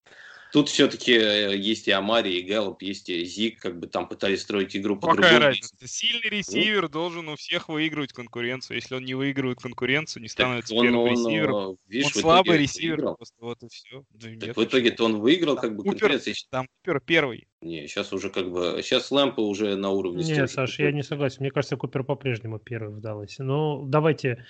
[0.52, 4.42] Тут все-таки э, есть и Амари, и Гэллоп, есть и Зик, как бы там пытались
[4.42, 5.74] строить игру по Какая разница?
[5.86, 6.88] Сильный ресивер ну?
[6.88, 8.76] должен у всех выигрывать конкуренцию.
[8.76, 11.76] Если он не выигрывает конкуренцию, не становится так первым он, ресивером.
[11.86, 13.16] Видишь, он слабый ресивер, выиграл.
[13.16, 14.04] просто вот и все.
[14.10, 16.34] Да так нет, в итоге-то он выиграл как бы Купер, конкуренцию.
[16.50, 17.46] Там Купер первый.
[17.62, 18.80] Не, сейчас уже как бы...
[18.82, 20.24] Сейчас Лэмпа уже на уровне...
[20.24, 21.38] Не, Саш, я не согласен.
[21.40, 23.42] Мне кажется, Купер по-прежнему первый в Далласе.
[23.42, 24.46] Ну, давайте...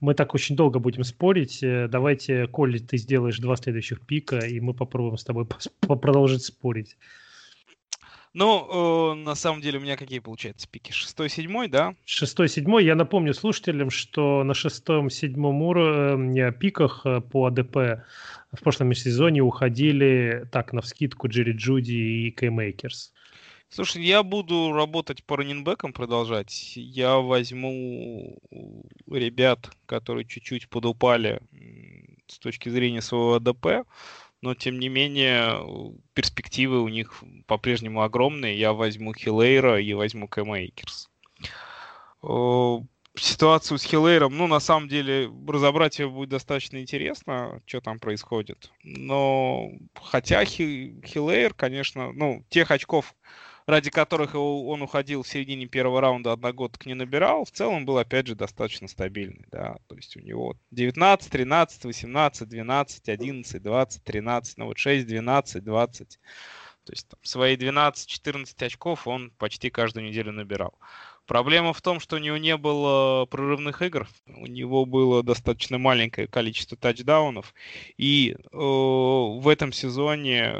[0.00, 1.62] Мы так очень долго будем спорить.
[1.62, 5.46] Э, давайте, Коли, ты сделаешь два следующих пика, и мы попробуем с тобой
[5.86, 6.96] продолжить спорить.
[8.32, 10.92] Ну, э, на самом деле у меня какие получаются пики?
[10.92, 11.94] Шестой, седьмой, да?
[12.04, 12.84] Шестой, седьмой.
[12.84, 18.04] Я напомню слушателям, что на шестом, седьмом уровне э, пиках э, по АДП
[18.52, 23.12] в прошлом сезоне уходили так, на вскидку Джерри Джуди и Кэм Эйкерс.
[23.68, 26.72] Слушай, я буду работать по раннинбекам продолжать.
[26.76, 28.38] Я возьму
[29.08, 31.40] ребят, которые чуть-чуть подупали
[32.26, 33.86] с точки зрения своего ADP,
[34.42, 35.60] но тем не менее
[36.14, 38.58] перспективы у них по-прежнему огромные.
[38.58, 41.08] Я возьму Хилейра и возьму Кэма Эйкерса
[43.16, 48.70] ситуацию с Хиллейром, ну, на самом деле, разобрать ее будет достаточно интересно, что там происходит.
[48.82, 53.14] Но хотя Хиллейр, конечно, ну, тех очков,
[53.66, 58.26] ради которых он уходил в середине первого раунда, одногодок не набирал, в целом был, опять
[58.26, 64.58] же, достаточно стабильный, да, то есть у него 19, 13, 18, 12, 11, 20, 13,
[64.58, 66.20] ну вот 6, 12, 20,
[66.84, 70.78] то есть там, свои 12-14 очков он почти каждую неделю набирал.
[71.30, 76.26] Проблема в том, что у него не было прорывных игр, у него было достаточно маленькое
[76.26, 77.54] количество тачдаунов,
[77.96, 80.56] и э, в этом сезоне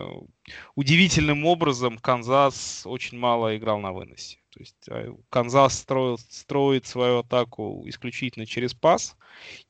[0.77, 4.39] удивительным образом Канзас очень мало играл на выносе.
[4.51, 9.17] То есть э, Канзас строил, строит свою атаку исключительно через пас.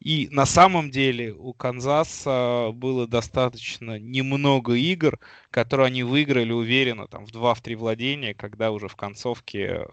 [0.01, 5.19] И на самом деле у Канзаса было достаточно немного игр,
[5.51, 9.87] которые они выиграли уверенно там, в 2-3 владения, когда уже в концовке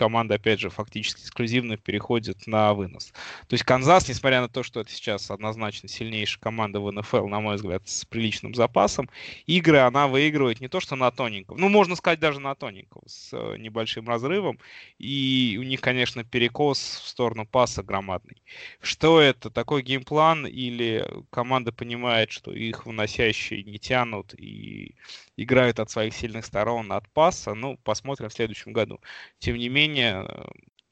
[0.00, 3.12] команда, опять же, фактически эксклюзивно переходит на вынос.
[3.48, 7.40] То есть Канзас, несмотря на то, что это сейчас однозначно сильнейшая команда в НФЛ, на
[7.40, 9.10] мой взгляд, с приличным запасом,
[9.44, 13.28] игры она выигрывает не то, что на тоненьком, ну, можно сказать, даже на тоненьком, с
[13.34, 14.58] э, небольшим разрывом.
[14.98, 18.42] И у них, конечно, перекос в сторону паса громадный.
[18.80, 19.50] Что это?
[19.50, 24.94] Такой game plan или команда понимает, что их выносящие не тянут и
[25.42, 27.54] играют от своих сильных сторон от паса?
[27.54, 29.00] Ну, посмотрим в следующем году.
[29.38, 30.26] Тем не менее,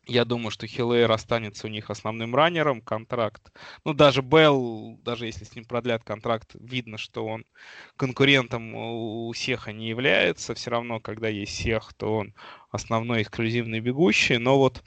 [0.08, 3.52] я думаю, что Хиллейр останется у них основным раннером, контракт.
[3.84, 7.44] Ну, даже Белл, даже если с ним продлят контракт, видно, что он
[7.96, 10.54] конкурентом у Сеха не является.
[10.54, 12.34] Все равно, когда есть Сех, то он
[12.70, 14.38] основной эксклюзивный бегущий.
[14.38, 14.82] Но вот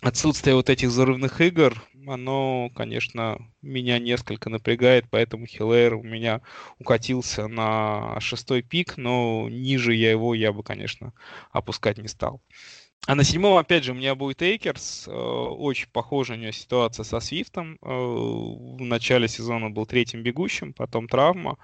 [0.00, 6.42] отсутствие вот этих взрывных игр, оно, конечно, меня несколько напрягает, поэтому Хиллер у меня
[6.78, 11.12] укатился на шестой пик, но ниже я его я бы, конечно,
[11.52, 12.40] опускать не стал.
[13.06, 15.08] А на седьмом, опять же, у меня будет Эйкерс.
[15.08, 17.74] Э, очень похожая у него ситуация со Свифтом.
[17.82, 21.58] Э, в начале сезона был третьим бегущим, потом травма.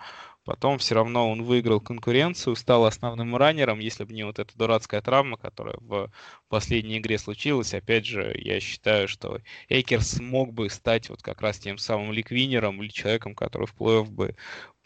[0.44, 5.03] Потом все равно он выиграл конкуренцию, стал основным раннером, если бы не вот эта дурацкая
[5.03, 6.11] травма, которая в
[6.48, 7.74] последней игре случилась.
[7.74, 12.42] Опять же, я считаю, что Эйкерс мог бы стать вот как раз тем самым league
[12.42, 14.35] winner ом или человеком, который в плей-офф бы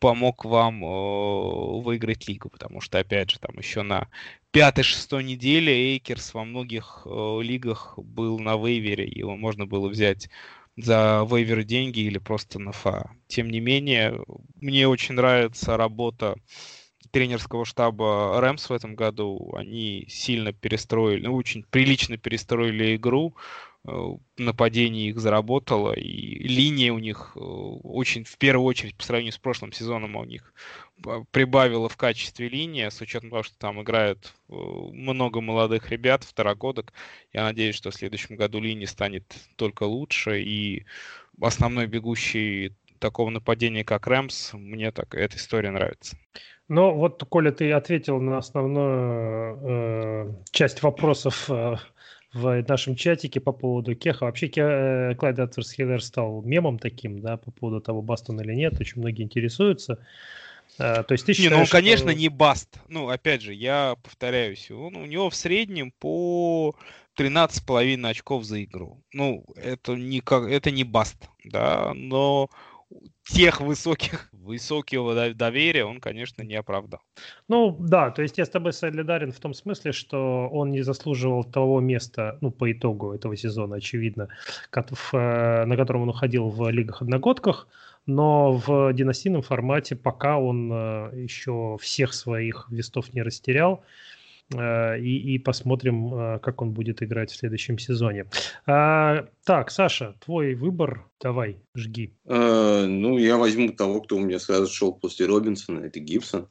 [0.01, 4.09] помог вам э, выиграть лигу, потому что, опять же, там еще на
[4.51, 10.29] пятой-шестой неделе Эйкерс во многих э, лигах был на waiver е, его можно было взять
[10.77, 13.11] за вейвер деньги или просто на фа.
[13.29, 14.21] Тем не менее,
[14.61, 16.37] мне очень нравится работа
[17.11, 19.55] тренерского штаба Рэмс в этом году.
[19.57, 23.37] Они сильно перестроили, ну, очень прилично перестроили игру.
[23.87, 29.33] Э, нападение их заработало, и линия у них э, очень, в первую очередь, по сравнению
[29.33, 30.55] с прошлым сезоном, у них
[31.33, 36.95] прибавила в качестве линии, с учетом того, что там играют э, много молодых ребят, второгодок.
[37.35, 39.25] Я надеюсь, что в следующем году линия станет
[39.57, 40.87] только лучше, и
[41.41, 46.17] основной бегущий такого нападения, как Рэмс, мне так эта история нравится.
[46.69, 51.77] Ну, вот, Коля, ты ответил на основную э, часть вопросов э,
[52.35, 54.25] в нашем чатике по поводу Кеха.
[54.25, 58.53] Вообще Ке, Клайд Атверс Хиллер стал мемом таким, да, по поводу того, баст он или
[58.53, 58.79] нет.
[58.81, 59.99] Очень многие интересуются.
[60.79, 61.77] А, то есть ты считаешь, не, ну он, что...
[61.77, 62.81] конечно, не баст.
[62.89, 66.75] Ну, опять же, я повторяюсь, он, у него в среднем по
[67.17, 69.01] 13,5 очков за игру.
[69.13, 72.51] Ну, это не, как, это не баст, да, но
[73.25, 77.01] тех высоких, высокого доверия он, конечно, не оправдал.
[77.49, 81.45] Ну, да, то есть я с тобой солидарен в том смысле, что он не заслуживал
[81.45, 84.29] того места, ну, по итогу этого сезона, очевидно,
[85.13, 87.67] э, на котором он уходил в лигах-одногодках,
[88.07, 90.71] но в династийном формате пока он
[91.15, 93.83] еще всех своих вестов не растерял.
[94.53, 98.27] Э, и, и посмотрим, э, как он будет играть в следующем сезоне.
[98.67, 102.15] А, так, Саша, твой выбор, давай, жги.
[102.27, 106.49] А, ну, я возьму того, кто у меня сразу шел после Робинсона, это Гибсон.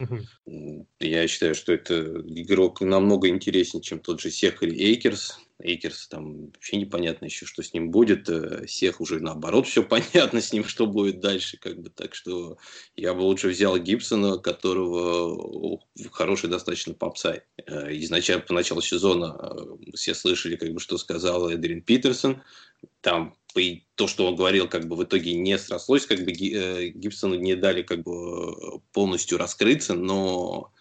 [0.00, 0.86] Угу.
[1.00, 1.94] Я считаю, что это
[2.26, 5.38] игрок намного интереснее, чем тот же Сех или Эйкерс.
[5.62, 8.28] Эйкерс там вообще непонятно еще, что с ним будет.
[8.28, 11.58] Э, Сех уже наоборот все понятно с ним, что будет дальше.
[11.58, 12.58] Как бы, так что
[12.96, 17.42] я бы лучше взял Гибсона, которого хороший достаточно попсай.
[17.66, 22.42] Э, изначально по началу сезона э, все слышали, как бы, что сказал Эдрин Питерсон.
[23.00, 23.36] Там
[23.94, 27.82] то, что он говорил, как бы в итоге не срослось, как бы Гибсону не дали
[27.82, 30.72] как бы полностью раскрыться, но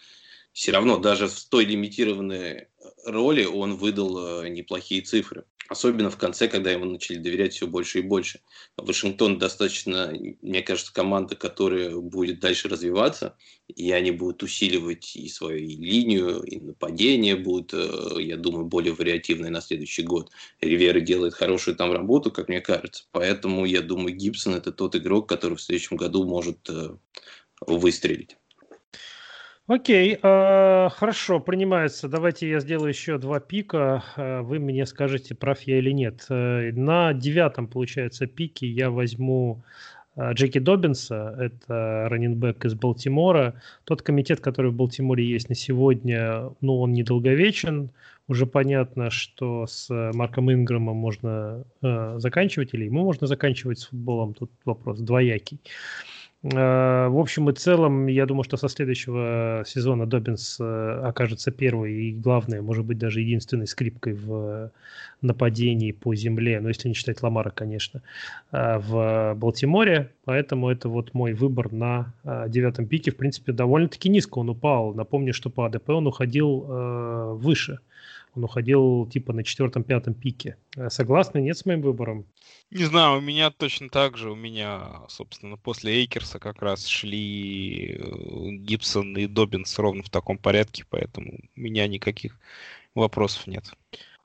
[0.53, 2.68] все равно даже в той лимитированной
[3.05, 5.45] роли он выдал э, неплохие цифры.
[5.69, 8.39] Особенно в конце, когда ему начали доверять все больше и больше.
[8.75, 15.59] Вашингтон достаточно, мне кажется, команда, которая будет дальше развиваться, и они будут усиливать и свою
[15.59, 20.31] линию, и нападение будут, э, я думаю, более вариативные на следующий год.
[20.59, 23.05] Ривера делает хорошую там работу, как мне кажется.
[23.11, 26.95] Поэтому я думаю, Гибсон это тот игрок, который в следующем году может э,
[27.61, 28.38] выстрелить.
[29.69, 32.07] Окей, э, хорошо, принимается.
[32.07, 34.03] Давайте я сделаю еще два пика.
[34.15, 36.25] Э, вы мне скажете, прав я или нет.
[36.29, 39.61] Э, на девятом, получается, пике я возьму
[40.15, 43.61] э, Джеки Добинса, это раненбэк из Балтимора.
[43.83, 47.91] Тот комитет, который в Балтиморе есть на сегодня, ну, он недолговечен.
[48.27, 54.33] Уже понятно, что с Марком Инграмом можно э, заканчивать, или ему можно заканчивать с футболом.
[54.33, 55.59] Тут вопрос двоякий.
[55.63, 61.91] Э, в общем и целом, я думаю, что со следующего сезона Добинс э, окажется первой
[61.91, 64.71] и, главное, может быть, даже единственной скрипкой в
[65.21, 68.01] нападении по земле, ну, если не считать Ламара, конечно,
[68.53, 70.11] э, в Балтиморе.
[70.23, 72.13] Поэтому это вот мой выбор на
[72.47, 73.11] девятом пике.
[73.11, 74.93] В принципе, довольно-таки низко он упал.
[74.93, 77.79] Напомню, что по АДП он уходил выше.
[78.35, 80.57] Он уходил типа на четвертом-пятом пике.
[80.89, 82.25] Согласны, нет с моим выбором?
[82.71, 84.31] Не знаю, у меня точно так же.
[84.31, 90.37] У меня, собственно, после Эйкерса как раз шли э, Гибсон и Добинс ровно в таком
[90.37, 92.39] порядке, поэтому у меня никаких
[92.93, 93.73] вопросов нет.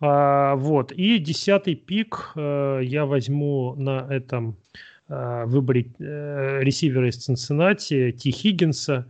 [0.00, 0.92] А, вот.
[0.92, 4.58] И десятый пик э, я возьму на этом
[5.08, 9.06] э, выборе э, ресивера из Цинциннати, Ти Хиггинса.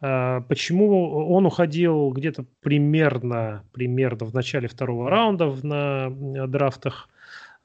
[0.00, 7.08] Э, почему он уходил где-то примерно, примерно в начале второго раунда на драфтах?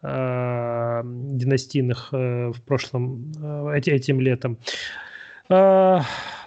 [0.05, 4.57] э, династийных э, в прошлом, э, этим летом.
[5.49, 5.99] Э,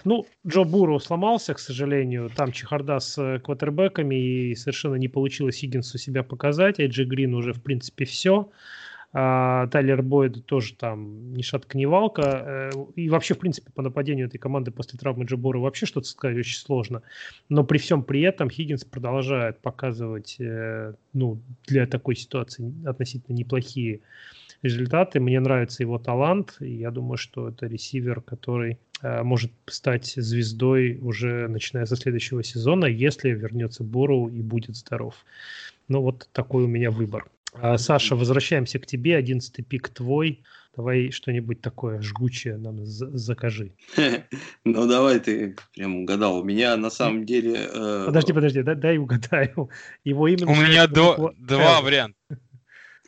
[0.05, 2.31] ну, Джо Буру сломался, к сожалению.
[2.35, 6.81] Там чехарда с квотербеками, и совершенно не получилось Хиггинсу себя показать.
[6.81, 8.33] Эйджи Грин уже, в принципе, все.
[8.41, 8.49] А,
[9.13, 12.23] Тайлер Бойд тоже там ни шатка, ни валка.
[12.23, 16.37] Э, и вообще, в принципе, по нападению этой команды после травмы Джабора вообще что-то сказать
[16.37, 17.03] очень сложно.
[17.49, 24.01] Но при всем при этом Хиггинс продолжает показывать, э, ну, для такой ситуации относительно неплохие
[24.63, 25.21] результаты.
[25.21, 30.99] Мне нравится его талант, и я думаю, что это ресивер, который э, может стать звездой
[31.01, 35.15] уже начиная со следующего сезона, если вернется Бору и будет здоров.
[35.89, 37.27] Ну, вот такой у меня выбор.
[37.55, 39.17] А, Саша, возвращаемся к тебе.
[39.17, 40.43] Одиннадцатый пик твой.
[40.77, 43.73] Давай что-нибудь такое жгучее нам закажи.
[44.65, 46.41] Ну, давай ты прям угадал.
[46.41, 47.69] У меня на самом деле...
[47.73, 49.71] Э, подожди, подожди, дай угадаю.
[50.05, 50.47] Его имя...
[50.47, 52.19] У меня два варианта.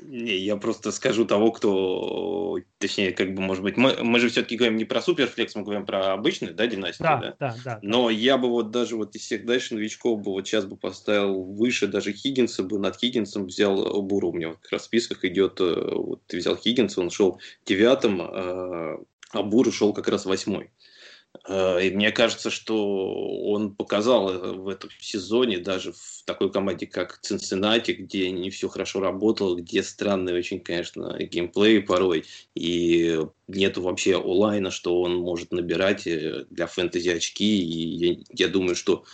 [0.02, 4.56] Не, я просто скажу того, кто, точнее, как бы, может быть, мы, мы же все-таки
[4.56, 7.34] говорим не про суперфлекс, мы говорим про обычную, да, династию, да, да?
[7.38, 7.78] да, да.
[7.82, 11.42] Но я бы вот даже вот из всех дальше новичков бы вот сейчас бы поставил
[11.42, 15.24] выше даже Хиггинса бы, над Хиггинсом взял Буру, у меня вот как раз в списках
[15.24, 18.98] идет, э, вот ты взял Хиггинса, он шел девятым, а,
[19.32, 20.70] а Буру шел как раз восьмой.
[21.48, 26.86] Э, и мне кажется, что он показал э, в этом сезоне, даже в такой команде,
[26.86, 32.24] как Цинциннати, где не все хорошо работало, где странный очень, конечно, геймплей порой,
[32.54, 38.48] и нету вообще онлайна, что он может набирать э, для фэнтези очки, и я, я
[38.48, 39.04] думаю, что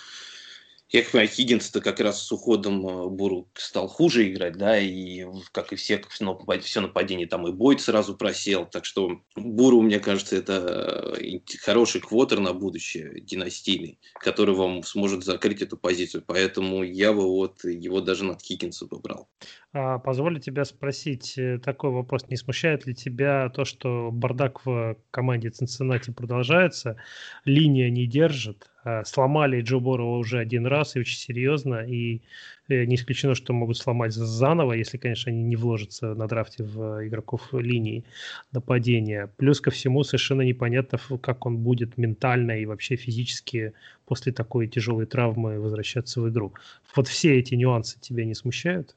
[0.91, 5.73] я понимаю, Хиггинс-то как раз с уходом э, Буру стал хуже играть, да, и как
[5.73, 10.37] и все, но все нападение там и Бойт сразу просел, так что Буру, мне кажется,
[10.37, 17.13] это э, хороший квотер на будущее, династийный, который вам сможет закрыть эту позицию, поэтому я
[17.13, 19.29] бы вот его даже над Хиггинсом выбрал.
[19.73, 22.29] А, позволю тебя спросить э, такой вопрос.
[22.29, 26.97] Не смущает ли тебя то, что бардак в команде Цинциннати продолжается,
[27.45, 28.71] линия не держит,
[29.05, 32.23] сломали Джо Борова уже один раз и очень серьезно, и
[32.69, 37.07] э, не исключено, что могут сломать заново, если, конечно, они не вложатся на драфте в
[37.07, 38.05] игроков линии
[38.53, 39.31] нападения.
[39.37, 43.73] Плюс ко всему совершенно непонятно, как он будет ментально и вообще физически
[44.07, 46.55] после такой тяжелой травмы возвращаться в игру.
[46.95, 48.95] Вот все эти нюансы тебя не смущают?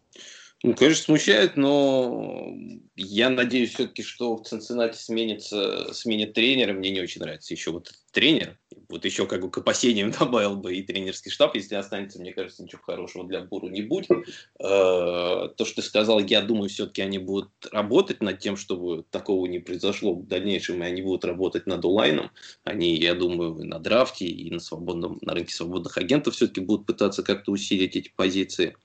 [0.61, 2.53] Ну, конечно, смущает, но
[2.97, 6.73] я надеюсь все-таки, что в Цинциннати сменится, сменит тренера.
[6.73, 8.59] Мне не очень нравится еще вот этот тренер.
[8.89, 12.61] Вот еще как бы к опасениям добавил бы и тренерский штаб, если останется, мне кажется,
[12.61, 14.11] ничего хорошего для Буру не будет.
[14.11, 14.25] Э,
[14.59, 19.59] то, что ты сказал, я думаю, все-таки они будут работать над тем, чтобы такого не
[19.59, 22.31] произошло в дальнейшем, и они будут работать над онлайном.
[22.65, 27.23] Они, я думаю, на драфте и на, свободном, на рынке свободных агентов все-таки будут пытаться
[27.23, 28.75] как-то усилить эти позиции.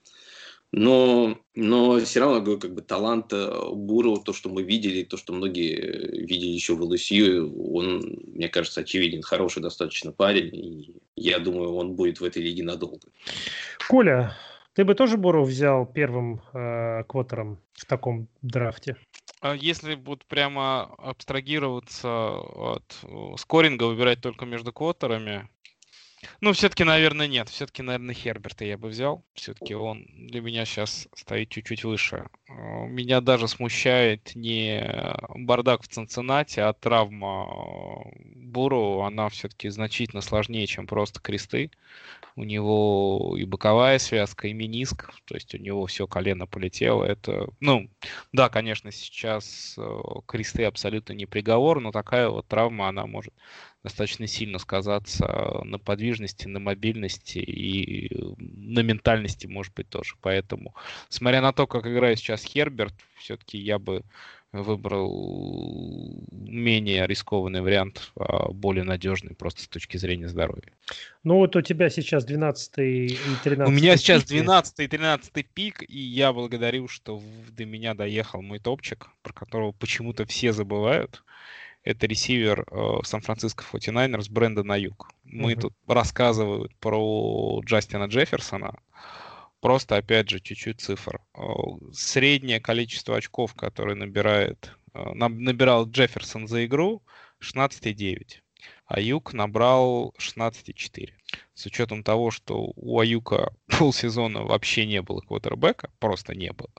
[0.77, 5.17] Но, но все равно, говорю, как бы талант э, Бурова, то, что мы видели, то,
[5.17, 10.97] что многие э, видели еще в ЛСЮ, он, мне кажется, очевиден, хороший достаточно парень, и
[11.15, 13.07] я думаю, он будет в этой лиге надолго.
[13.89, 14.37] Коля,
[14.73, 18.97] ты бы тоже Буров взял первым э, квотером в таком драфте?
[19.41, 25.49] А если вот прямо абстрагироваться от э, скоринга, выбирать только между квотерами,
[26.41, 27.49] ну, все-таки, наверное, нет.
[27.49, 29.25] Все-таки, наверное, Херберта я бы взял.
[29.35, 32.27] Все-таки он для меня сейчас стоит чуть-чуть выше.
[32.49, 32.53] А,
[32.87, 38.05] меня даже смущает не бардак в Цинциннате, а травма
[38.35, 39.03] Буру.
[39.03, 41.71] Она все-таки значительно сложнее, чем просто кресты.
[42.37, 45.13] У него и боковая связка, и миниск.
[45.25, 47.05] То есть у него все колено полетело.
[47.05, 47.89] Это, ну,
[48.33, 53.33] да, конечно, сейчас э, кресты абсолютно не приговор, но такая вот травма, она может
[53.85, 60.15] достаточно сильно сказаться на подвижности, на мобильности и на ментальности, может быть, тоже.
[60.23, 60.75] Поэтому,
[61.11, 64.03] смотря на то, как играет сейчас Херберт, все-таки я бы
[64.53, 70.73] выбрал менее рискованный вариант, а более надежный просто с точки зрения здоровья.
[71.25, 75.83] Ну вот у тебя сейчас 12 и 13 У меня сейчас 12 и 13 пик,
[75.89, 77.21] и я благодарю, что
[77.51, 81.25] до меня доехал мой топчик, про которого почему-то все забывают
[81.85, 85.11] это ресивер э, Сан-Франциско 49ers Брэндон Аюк.
[85.25, 85.61] Мы uh-huh.
[85.61, 88.75] тут рассказывают про Джастина Джефферсона.
[89.61, 91.21] Просто, опять же, чуть-чуть цифр.
[91.35, 91.41] Э,
[91.93, 97.03] среднее количество очков, которые набирает, э, набирал Джефферсон за игру,
[97.41, 98.41] 16,9.
[98.87, 101.13] Аюк набрал 16,4.
[101.53, 106.71] С учетом того, что у Аюка полсезона вообще не было квотербека, просто не было.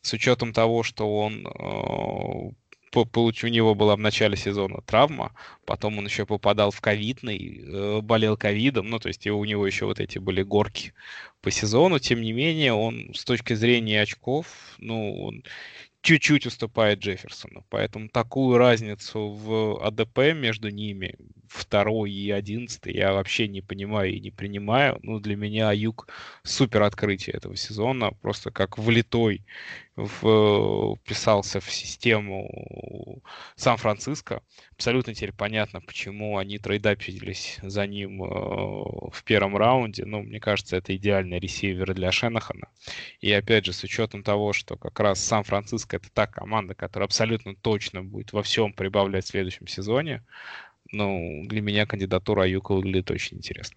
[0.00, 1.46] С учетом того, что он
[2.90, 3.44] получ...
[3.44, 5.32] у него была в начале сезона травма,
[5.64, 9.86] потом он еще попадал в ковидный, э, болел ковидом, ну, то есть у него еще
[9.86, 10.92] вот эти были горки
[11.40, 14.46] по сезону, тем не менее, он с точки зрения очков,
[14.78, 15.42] ну, он
[16.02, 17.64] чуть-чуть уступает Джефферсону.
[17.68, 21.16] Поэтому такую разницу в АДП между ними,
[21.48, 24.98] второй и одиннадцатый, я вообще не понимаю и не принимаю.
[25.02, 26.08] Ну, для меня Аюк
[26.42, 29.44] супер открытие этого сезона, просто как влитой
[30.06, 33.20] вписался в систему
[33.56, 34.42] Сан-Франциско.
[34.72, 40.04] Абсолютно теперь понятно, почему они трейдапились за ним э, в первом раунде.
[40.04, 42.68] Ну, мне кажется, это идеальный ресивер для Шенахана.
[43.20, 47.56] И опять же, с учетом того, что как раз Сан-Франциско это та команда, которая абсолютно
[47.56, 50.22] точно будет во всем прибавлять в следующем сезоне,
[50.92, 53.76] ну, для меня кандидатура Аюка выглядит очень интересно.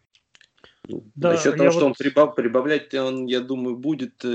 [1.15, 1.73] Да, Насчет того, вот...
[1.75, 4.27] что он прибав, прибавлять, он, я думаю, будет э,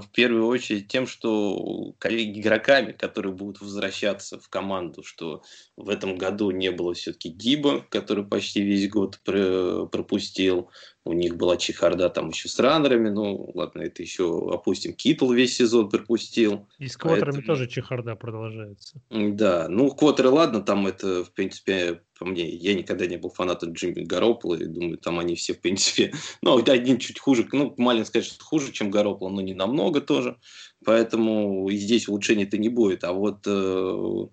[0.00, 5.42] в первую очередь тем, что коллеги игроками, которые будут возвращаться в команду, что
[5.76, 10.70] в этом году не было все-таки Гиба, который почти весь год пр пропустил.
[11.06, 14.94] У них была чехарда там еще с раннерами, ну ладно, это еще опустим.
[14.94, 16.66] Китл весь сезон пропустил.
[16.78, 17.46] И с квотерами поэтому...
[17.46, 19.00] тоже чехарда продолжается.
[19.10, 23.72] Да, ну квотеры, ладно, там это, в принципе, по мне, я никогда не был фанатом
[23.72, 28.08] Джимми Гаропола, и думаю, там они все, в принципе, ну, один чуть хуже, ну, маленько
[28.08, 30.38] сказать, что хуже, чем Гаропола, но не намного тоже,
[30.84, 34.26] поэтому и здесь улучшений-то не будет, а вот э,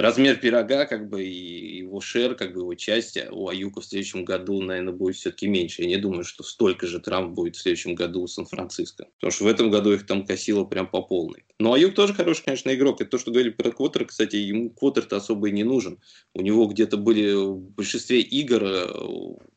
[0.00, 4.24] размер пирога, как бы, и его шер, как бы, его часть у Аюка в следующем
[4.24, 5.82] году, наверное, будет все-таки меньше.
[5.82, 9.06] Я не думаю, что столько же травм будет в следующем году у Сан-Франциско.
[9.16, 11.44] Потому что в этом году их там косило прям по полной.
[11.58, 13.00] Но Аюк тоже хороший, конечно, игрок.
[13.00, 14.06] Это то, что говорили про Квотер.
[14.06, 15.98] Кстати, ему Квотер-то особо и не нужен.
[16.34, 18.86] У него где-то были в большинстве игр э,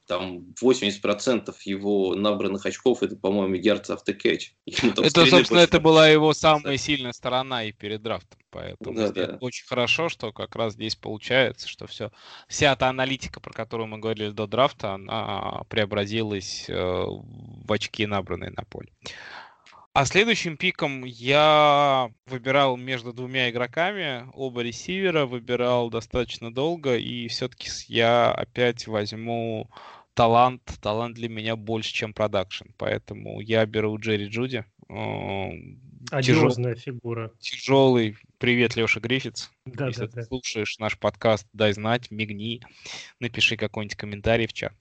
[0.07, 4.53] там 80% его набранных очков это, по-моему, ярдс автокэч.
[4.65, 8.39] Это, собственно, это была его самая сильная сторона и перед драфтом.
[8.53, 9.37] Поэтому да, да.
[9.41, 12.11] очень хорошо, что как раз здесь получается, что все,
[12.47, 18.51] вся эта аналитика, про которую мы говорили до драфта, она преобразилась э, в очки, набранные
[18.51, 18.89] на поле.
[19.93, 27.69] А следующим пиком я выбирал между двумя игроками, оба ресивера, выбирал достаточно долго, и все-таки
[27.87, 29.69] я опять возьму
[30.13, 32.69] талант, талант для меня больше, чем продакшн.
[32.77, 34.65] Поэтому я беру Джерри Джуди.
[36.11, 37.31] Одиозная фигура.
[37.39, 38.17] Тяжелый.
[38.37, 39.49] Привет, Леша Гриффитс.
[39.65, 40.23] Да, Если да, ты да.
[40.23, 42.61] слушаешь наш подкаст, дай знать, мигни,
[43.19, 44.73] напиши какой-нибудь комментарий в чат.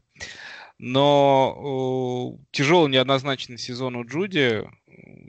[0.79, 4.65] Но э, тяжелый неоднозначный сезон у Джуди.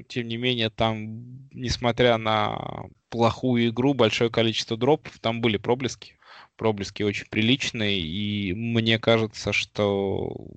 [0.07, 6.17] Тем не менее, там, несмотря на плохую игру, большое количество дропов, там были проблески.
[6.55, 7.99] Проблески очень приличные.
[7.99, 10.47] И мне кажется, что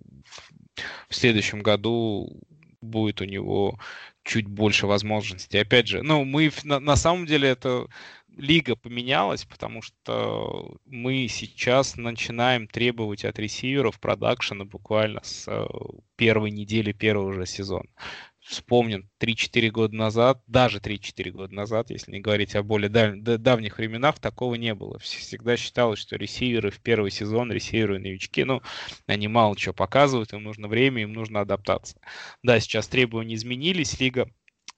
[1.09, 2.41] в следующем году
[2.81, 3.79] будет у него
[4.27, 5.59] чуть больше возможностей.
[5.59, 7.87] Опять же, ну, мы на, на самом деле это
[8.37, 15.67] лига поменялась, потому что мы сейчас начинаем требовать от ресиверов продакшена буквально с э,
[16.17, 17.89] первой недели первого же сезона.
[18.47, 23.79] Вспомним, 3-4 года назад, даже 3-4 года назад, если не говорить о более дав- давних
[23.79, 25.01] временах, такого не было.
[25.01, 28.63] Всегда считалось, что ресиверы в первый сезон, ресиверы новички, ну,
[29.09, 32.01] они мало чего показывают, им нужно время, им нужно адаптация.
[32.45, 34.31] Да, сейчас требования изменились, лига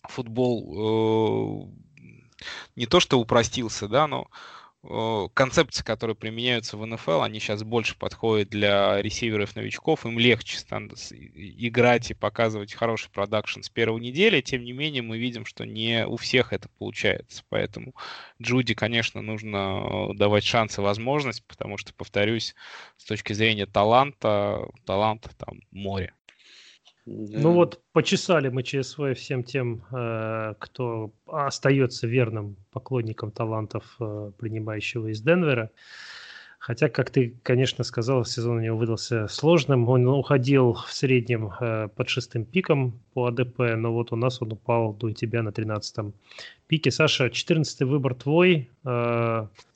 [0.08, 2.44] футбол э,
[2.74, 4.28] не то что упростился, да, но
[5.34, 10.58] концепции, которые применяются в НФЛ, они сейчас больше подходят для ресиверов-новичков, им легче
[11.34, 16.06] играть и показывать хороший продакшн с первой недели, тем не менее мы видим, что не
[16.06, 17.94] у всех это получается, поэтому
[18.40, 22.54] Джуди, конечно, нужно давать шансы, возможность, потому что, повторюсь,
[22.96, 26.14] с точки зрения таланта, таланта там море.
[27.10, 35.08] Ну вот почесали мы ЧСВ всем тем, э, кто остается верным поклонником талантов, э, принимающего
[35.08, 35.70] из Денвера.
[36.58, 39.88] Хотя, как ты, конечно, сказал, сезон у него выдался сложным.
[39.88, 44.52] Он уходил в среднем э, под шестым пиком по АДП, но вот у нас он
[44.52, 46.12] упал до тебя на 13
[46.66, 46.90] пике.
[46.90, 48.68] Саша, 14 выбор твой,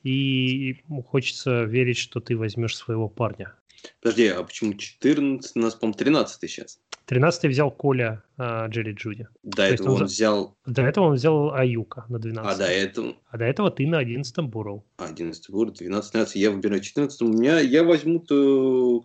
[0.02, 0.76] и
[1.06, 3.54] хочется верить, что ты возьмешь своего парня.
[4.00, 5.56] Подожди, а почему 14?
[5.56, 6.81] У нас, по-моему, 13 сейчас.
[7.06, 9.28] 13 взял Коля а, Джерри Джуди.
[9.42, 10.56] До этого он, он взял...
[10.66, 12.52] До этого он взял Аюка на 12.
[12.52, 13.16] А до этого...
[13.30, 14.84] А до этого ты на 11 Бурроу.
[14.98, 16.36] А, 11 Бурроу, 12, 13.
[16.36, 17.22] Я выбираю 14.
[17.22, 17.60] У меня...
[17.60, 18.20] Я возьму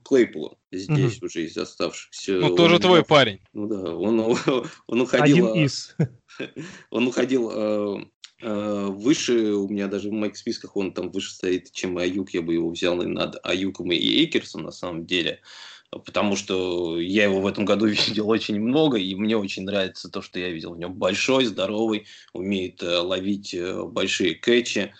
[0.03, 0.57] Клейпула.
[0.71, 1.25] Здесь угу.
[1.27, 2.33] уже из оставшихся.
[2.33, 3.39] Ну, тоже он, твой парень.
[3.53, 4.35] Ну да, он,
[4.87, 5.51] он уходил...
[5.51, 5.95] Один из.
[6.91, 11.97] Он уходил э, выше, у меня даже в моих списках он там выше стоит, чем
[11.97, 15.41] Аюк, я бы его взял над Аюком и Эйкерсом на самом деле,
[15.91, 20.21] потому что я его в этом году видел очень много, и мне очень нравится то,
[20.21, 20.93] что я видел в нем.
[20.93, 23.55] Большой, здоровый, умеет ловить
[23.91, 24.93] большие catch и,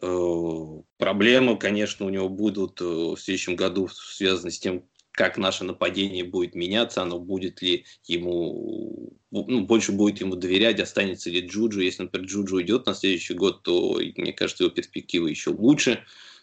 [0.00, 6.56] Проблемы, конечно, у него будут в следующем году связаны с тем, как наше нападение будет
[6.56, 11.80] меняться, оно будет ли ему, ну, больше будет ему доверять, останется ли Джуджу.
[11.80, 16.02] Если, например, Джуджу уйдет на следующий год, то, мне кажется, его перспективы еще лучше,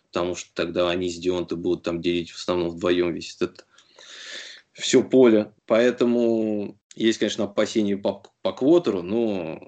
[0.10, 3.66] потому что тогда они с Дионтой будут там делить в основном вдвоем весь этот
[4.74, 5.54] все поле.
[5.66, 9.60] Поэтому есть, конечно, опасения по, по квотеру, но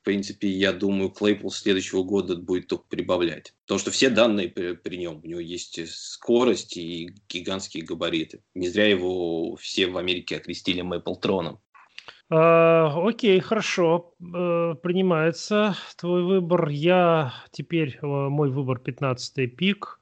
[0.00, 3.52] в принципе, я думаю, Клейпл следующего года будет только прибавлять.
[3.66, 5.20] Потому что все данные при, при нем.
[5.22, 8.42] У него есть скорость и гигантские габариты.
[8.54, 11.60] Не зря его все в Америке окрестили Мэпл Троном.
[12.32, 16.68] Uh, окей, хорошо, uh, принимается твой выбор.
[16.68, 19.99] Я теперь, uh, мой выбор 15 пик.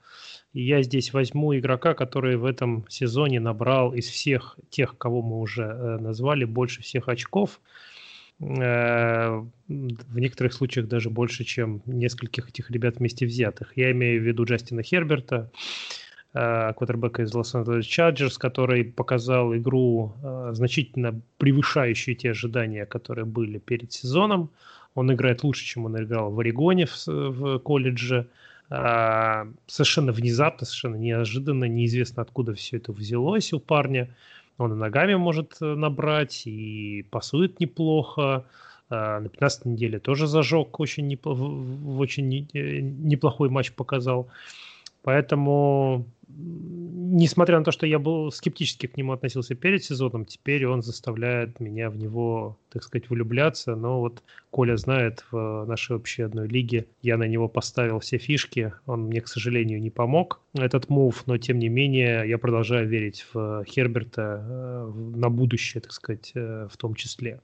[0.52, 5.38] И я здесь возьму игрока, который в этом сезоне набрал из всех тех, кого мы
[5.40, 7.60] уже э, назвали, больше всех очков.
[8.40, 13.76] Э, в некоторых случаях даже больше, чем нескольких этих ребят вместе взятых.
[13.76, 15.50] Я имею в виду Джастина Херберта,
[16.34, 23.58] э, квотербека из Лос-Анджелес Чарджерс, который показал игру э, значительно превышающую те ожидания, которые были
[23.58, 24.50] перед сезоном.
[24.94, 28.28] Он играет лучше, чем он играл в Орегоне в, в колледже.
[28.68, 34.14] Совершенно внезапно, совершенно неожиданно, неизвестно откуда все это взялось у парня.
[34.58, 38.44] Он и ногами может э, набрать, и пасует неплохо.
[38.90, 44.28] А, на 15 неделе тоже зажег, очень, непло- очень э, неплохой матч показал.
[45.02, 50.82] Поэтому несмотря на то, что я был скептически к нему относился перед сезоном, теперь он
[50.82, 53.74] заставляет меня в него, так сказать, влюбляться.
[53.74, 58.72] Но вот Коля знает в нашей общей одной лиге, я на него поставил все фишки,
[58.86, 63.26] он мне, к сожалению, не помог, этот мув, но тем не менее я продолжаю верить
[63.32, 67.40] в Херберта э, на будущее, так сказать, э, в том числе.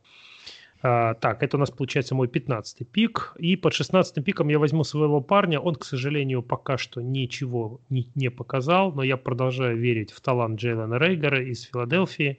[0.86, 3.32] А, так, это у нас получается мой 15 пик.
[3.38, 5.58] И под 16 пиком я возьму своего парня.
[5.58, 10.60] Он, к сожалению, пока что ничего не, не показал, но я продолжаю верить в талант
[10.60, 12.38] Джейлена Рейгера из Филадельфии.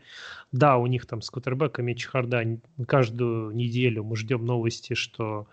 [0.51, 5.47] Да, у них там с квотербеками чехарда каждую неделю мы ждем новости, что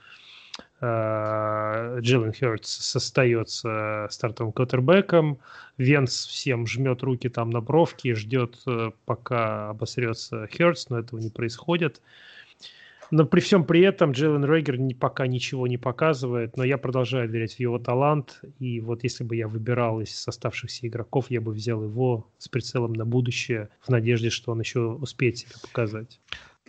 [0.83, 5.39] Джиллен Хёртс остается стартовым квотербеком.
[5.79, 8.63] Венс всем жмет руки там на бровки, ждет,
[9.07, 12.03] пока обосрется Хёртс, но этого не происходит.
[13.13, 17.29] Но при всем при этом Джейлен Рейгер не, пока ничего не показывает, но я продолжаю
[17.29, 18.41] верить в его талант.
[18.59, 22.95] И вот если бы я выбирал из оставшихся игроков, я бы взял его с прицелом
[22.95, 26.21] на будущее, в надежде, что он еще успеет себя показать.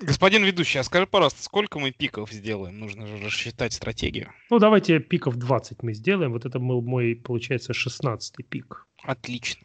[0.01, 2.77] Господин ведущий, а скажи, пожалуйста, сколько мы пиков сделаем?
[2.77, 4.33] Нужно же рассчитать стратегию.
[4.49, 6.33] Ну, давайте пиков 20 мы сделаем.
[6.33, 8.85] Вот это был мой, получается, 16 пик.
[9.01, 9.61] Отлично.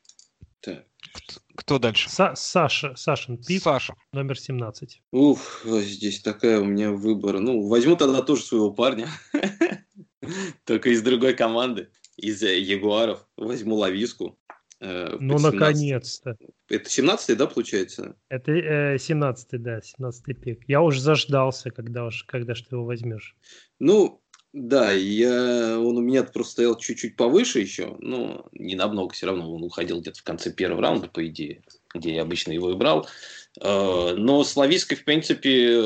[0.60, 0.84] Так.
[1.54, 2.08] Кто дальше?
[2.10, 3.62] Са Саша, Сашин пик.
[3.62, 3.94] Саша.
[4.12, 5.02] Номер 17.
[5.12, 7.40] Ух, здесь такая у меня выбор.
[7.40, 9.08] Ну, возьму тогда тоже своего парня.
[10.64, 11.88] Только из другой команды.
[12.16, 13.26] Из э, Ягуаров.
[13.36, 14.38] Возьму Лависку.
[14.80, 16.36] Э, ну, наконец-то.
[16.68, 18.16] Это 17-й, да, получается?
[18.28, 20.68] Это э, 17-й, да, 17-й пик.
[20.68, 23.36] Я уже заждался, когда, уж, когда что его возьмешь.
[23.78, 24.22] Ну,
[24.52, 29.52] да, я, он у меня просто стоял чуть-чуть повыше еще, но не намного все равно.
[29.52, 31.62] Он уходил где-то в конце первого раунда, по идее,
[31.94, 33.06] где я обычно его и брал.
[33.60, 35.82] А, но с Лавиской, в принципе,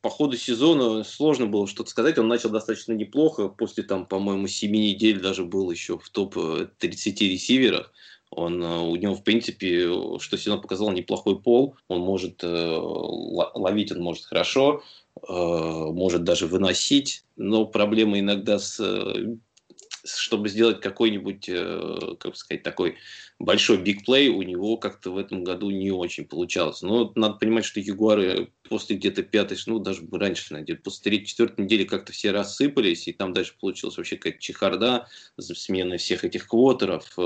[0.00, 2.18] по ходу сезона сложно было что-то сказать.
[2.18, 3.48] Он начал достаточно неплохо.
[3.48, 7.92] После, там, по-моему, 7 недель даже был еще в топ-30 ресиверах.
[8.34, 11.76] Он, э, у него, в принципе, что сезон показал, неплохой пол.
[11.88, 14.82] Он может э, ловить, он может хорошо.
[15.28, 15.32] Э,
[15.92, 18.80] может даже выносить, но проблема иногда с
[20.04, 22.96] чтобы сделать какой-нибудь, э, как сказать, такой
[23.38, 26.82] большой бигплей, у него как-то в этом году не очень получалось.
[26.82, 31.64] Но надо понимать, что Ягуары после где-то пятой, ну даже раньше, где-то после третьей, четвертой
[31.64, 35.08] недели как-то все рассыпались, и там дальше получилась вообще какая-то чехарда,
[35.38, 37.16] смена всех этих квотеров,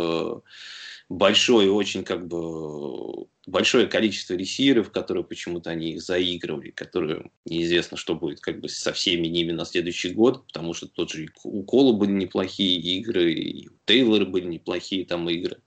[1.08, 8.14] большой очень как бы большое количество ресиверов, которые почему-то они их заигрывали, которые неизвестно, что
[8.14, 11.92] будет как бы со всеми ними на следующий год, потому что тот же у Кола
[11.92, 15.58] были неплохие игры, и у Тейлора были неплохие там игры.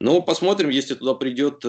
[0.00, 1.68] Но посмотрим, если туда придет э,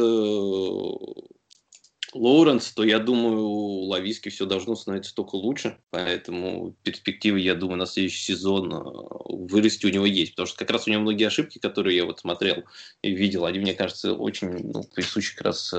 [2.14, 5.78] Лоуренс, то я думаю, у Лависки все должно становиться только лучше.
[5.92, 8.82] Поэтому перспективы, я думаю, на следующий сезон э,
[9.26, 10.32] вырасти у него есть.
[10.32, 12.64] Потому что как раз у него многие ошибки, которые я вот смотрел
[13.04, 15.78] и видел, они, мне кажется, очень ну, присущи как раз э,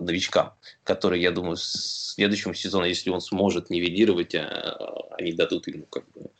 [0.00, 4.76] новичкам, которые, я думаю, в следующем сезоне, если он сможет нивелировать, а,
[5.18, 6.30] они дадут ему как бы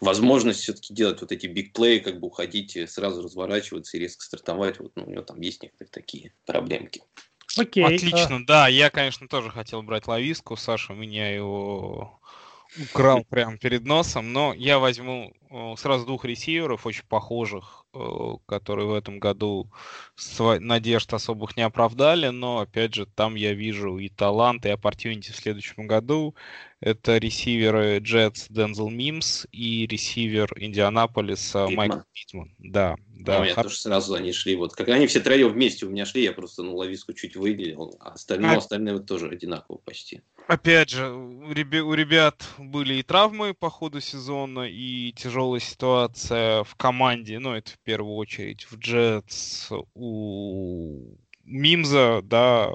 [0.00, 4.78] возможность все-таки делать вот эти бигплеи, как бы уходить, сразу разворачиваться и резко стартовать.
[4.78, 7.02] Вот ну, у него там есть некоторые такие проблемки.
[7.58, 7.84] Окей.
[7.84, 8.44] Отлично, а...
[8.44, 8.68] да.
[8.68, 10.56] Я, конечно, тоже хотел брать Лависку.
[10.56, 12.20] Саша меня его
[12.80, 14.32] украл прямо перед носом.
[14.32, 15.34] Но я возьму
[15.76, 17.83] сразу двух ресиверов, очень похожих,
[18.46, 19.70] которые в этом году
[20.36, 22.28] надежд особых не оправдали.
[22.28, 26.34] Но, опять же, там я вижу и талант, и оппортюнити в следующем году.
[26.80, 32.54] Это ресиверы Jets Дензел Мимс и ресивер Индианаполиса Майкл Питман.
[32.58, 33.36] Да, да.
[33.36, 34.54] Ну, у меня тоже сразу они шли.
[34.56, 37.96] Вот как они все троем вместе у меня шли, я просто ну, лависку чуть выделил,
[38.00, 38.58] а остальное, а...
[38.58, 40.20] остальные вот тоже одинаково почти.
[40.46, 47.38] Опять же, у ребят были и травмы по ходу сезона, и тяжелая ситуация в команде,
[47.38, 52.70] ну, это в первую очередь в Джетс, у Мимза, да,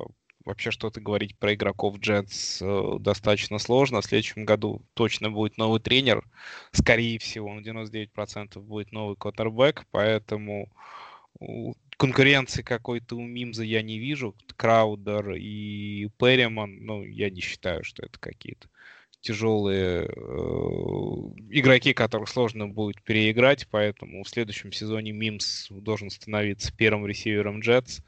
[0.45, 4.01] вообще что-то говорить про игроков Джетс э, достаточно сложно.
[4.01, 6.23] В следующем году точно будет новый тренер.
[6.71, 10.69] Скорее всего, на 99% будет новый квотербек, поэтому
[11.99, 14.33] конкуренции какой-то у Мимза я не вижу.
[14.55, 18.69] Краудер и Перриман, ну, я не считаю, что это какие-то
[19.19, 20.09] тяжелые э,
[21.49, 27.99] игроки, которых сложно будет переиграть, поэтому в следующем сезоне Мимс должен становиться первым ресивером Джетс,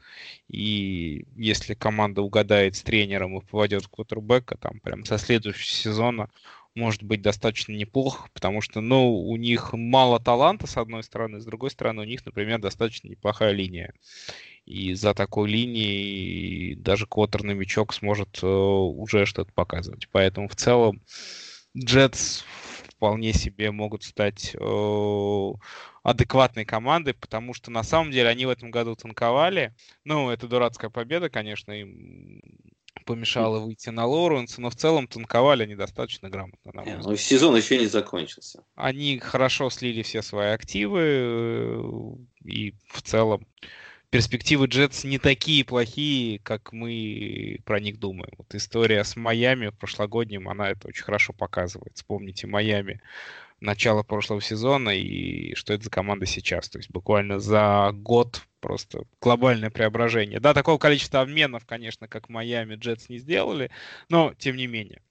[0.48, 6.30] и если команда угадает с тренером и попадет в квотербека, там прям со следующего сезона
[6.74, 11.44] может быть достаточно неплохо, потому что, ну, у них мало таланта, с одной стороны, с
[11.44, 13.94] другой стороны, у них, например, достаточно неплохая линия.
[14.64, 20.08] И за такой линией даже квотер-новичок сможет э, уже что-то показывать.
[20.10, 21.02] Поэтому в целом
[21.76, 22.44] Джетс
[22.88, 25.52] вполне себе могут стать э,
[26.04, 29.74] адекватной командой, потому что на самом деле они в этом году танковали.
[30.04, 32.40] Ну, это дурацкая победа, конечно, им
[33.02, 36.72] помешало выйти на Лоуренса, но в целом танковали они достаточно грамотно.
[36.72, 38.64] На ну, сезон еще не закончился.
[38.74, 41.82] Они хорошо слили все свои активы э,
[42.44, 43.46] и в целом
[44.10, 48.32] перспективы Джетс не такие плохие, как мы про них думаем.
[48.36, 51.96] Вот история с Майами прошлогодним, она это очень хорошо показывает.
[51.96, 53.00] Вспомните Майами
[53.62, 56.68] начало прошлого сезона и что это за команда сейчас.
[56.68, 60.40] То есть буквально за год просто глобальное преображение.
[60.40, 63.70] Да, такого количества обменов, конечно, как Майами Джетс не сделали,
[64.08, 65.02] но тем не менее.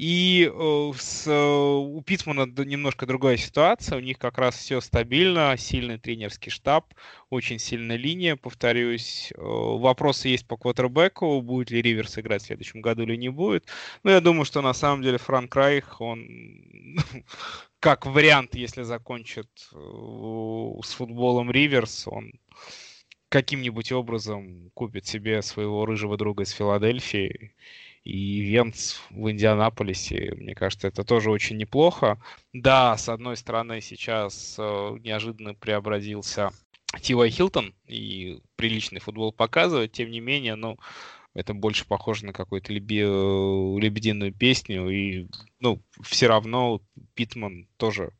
[0.00, 3.98] И э, с, э, у Питмана немножко другая ситуация.
[3.98, 6.94] У них как раз все стабильно, сильный тренерский штаб,
[7.28, 9.30] очень сильная линия, повторюсь.
[9.36, 13.66] Э, вопросы есть по квотербеку, будет ли Риверс играть в следующем году или не будет.
[14.02, 16.96] Но я думаю, что на самом деле Франк Райх, он
[17.78, 22.32] как вариант, если закончит с футболом Риверс, он
[23.28, 27.52] каким-нибудь образом купит себе своего рыжего друга из Филадельфии
[28.04, 30.34] и Венц в Индианаполисе.
[30.36, 32.20] Мне кажется, это тоже очень неплохо.
[32.52, 36.50] Да, с одной стороны, сейчас э, неожиданно преобразился
[37.00, 40.78] Тивай Хилтон и приличный футбол показывает, тем не менее, ну,
[41.34, 43.00] это больше похоже на какую-то леби...
[43.00, 45.28] лебединую песню, и,
[45.60, 46.80] ну, все равно
[47.14, 48.12] Питман тоже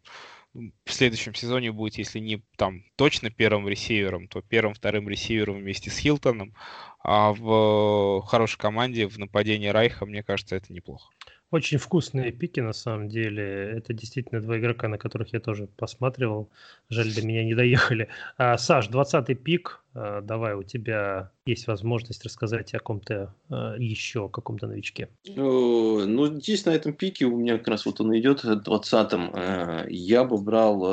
[0.53, 5.91] в следующем сезоне будет, если не там точно первым ресивером, то первым, вторым ресивером вместе
[5.91, 6.55] с Хилтоном.
[7.03, 11.11] А в хорошей команде в нападении Райха, мне кажется, это неплохо.
[11.51, 13.43] Очень вкусные пики, на самом деле.
[13.77, 16.49] Это действительно два игрока, на которых я тоже посматривал.
[16.89, 18.09] Жаль, до меня не доехали.
[18.39, 19.83] А, Саш, 20-й пик.
[19.93, 25.09] А, давай, у тебя есть возможность рассказать о ком-то а, еще, о каком-то новичке.
[25.27, 29.31] Ну, здесь на этом пике у меня как раз вот он идет, 20-м.
[29.35, 30.85] А, я бы брал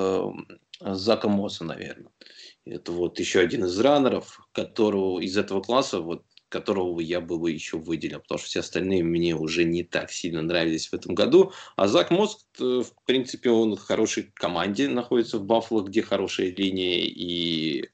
[0.82, 2.10] а, Зака Мосса, наверное.
[2.66, 7.77] Это вот еще один из раннеров, которого из этого класса вот которого я бы еще
[7.77, 11.51] выделил, потому что все остальные мне уже не так сильно нравились в этом году.
[11.75, 16.51] А Зак Моск, э, в принципе, он в хорошей команде находится в Баффало, где хорошая
[16.51, 17.89] линия, и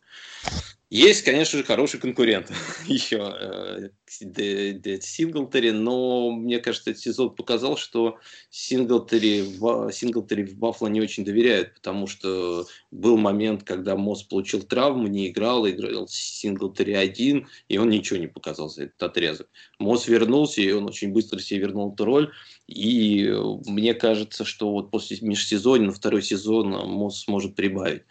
[0.93, 2.51] есть, конечно же, хороший конкурент
[2.85, 8.19] еще Синглтери, но мне кажется, этот сезон показал, что
[8.51, 9.43] Синглтери,
[9.91, 15.29] Синглтери в Баффало не очень доверяют, потому что был момент, когда Мосс получил травму, не
[15.29, 19.49] играл, играл Синглтери один, и он ничего не показал за этот отрезок.
[19.79, 22.31] Мосс вернулся, и он очень быстро себе вернул эту роль,
[22.67, 23.33] и
[23.65, 28.03] мне кажется, что вот после межсезонья, на второй сезон Мосс сможет прибавить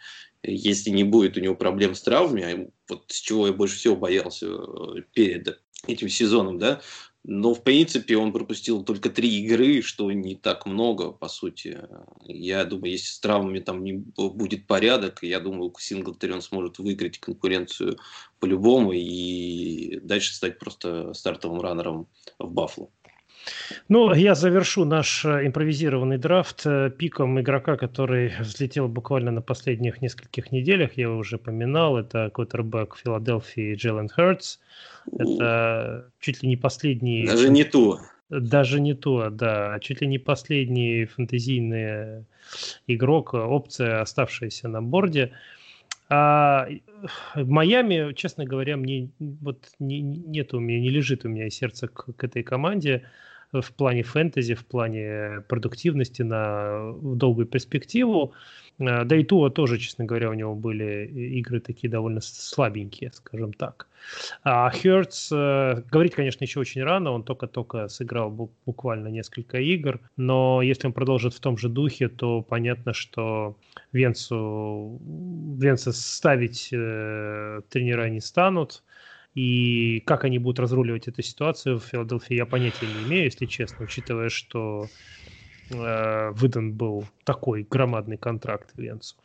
[0.43, 3.95] если не будет у него проблем с травмами, а вот с чего я больше всего
[3.95, 6.81] боялся э, перед этим сезоном, да,
[7.25, 11.79] но, в принципе, он пропустил только три игры, что не так много, по сути.
[12.21, 17.19] Я думаю, если с травмами там не будет порядок, я думаю, Синглтери он сможет выиграть
[17.19, 17.97] конкуренцию
[18.39, 22.07] по-любому и дальше стать просто стартовым раннером
[22.39, 22.89] в Баффало.
[23.89, 30.01] Ну, я завершу наш э, импровизированный драфт э, пиком игрока, который взлетел буквально на последних
[30.01, 30.91] нескольких неделях.
[30.95, 31.97] Я его уже поминал.
[31.97, 34.59] Это квотербек Филадельфии Джелен Хертс.
[35.11, 37.25] Это чуть ли не последний...
[37.27, 37.99] Даже не то.
[38.29, 39.79] Даже не то, да.
[39.79, 42.25] Чуть ли не последний фэнтезийный
[42.87, 45.33] игрок, опция, оставшаяся на борде.
[46.09, 46.67] А
[47.35, 51.87] в Майами, честно говоря, мне вот не, нет у меня, не лежит у меня сердце
[51.87, 53.03] к, к этой команде
[53.61, 58.33] в плане фэнтези, в плане продуктивности на долгую перспективу.
[58.79, 61.05] Э, да и Туа тоже, честно говоря, у него были
[61.39, 63.87] игры такие довольно слабенькие, скажем так.
[64.43, 68.29] А Хёртс, э, говорить, конечно, еще очень рано, он только-только сыграл
[68.65, 73.55] буквально несколько игр, но если он продолжит в том же духе, то понятно, что
[73.91, 74.99] Венцу,
[75.57, 78.83] Венца ставить э, тренера не станут,
[79.35, 83.85] и как они будут разруливать эту ситуацию в Филадельфии, я понятия не имею, если честно,
[83.85, 84.87] учитывая, что
[85.69, 89.15] э, выдан был такой громадный контракт Венцу.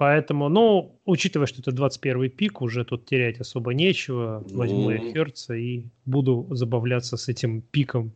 [0.00, 4.42] Поэтому, ну, учитывая, что это 21 пик, уже тут терять особо нечего.
[4.50, 8.12] Возьму ну, я Херца и буду забавляться с этим пиком,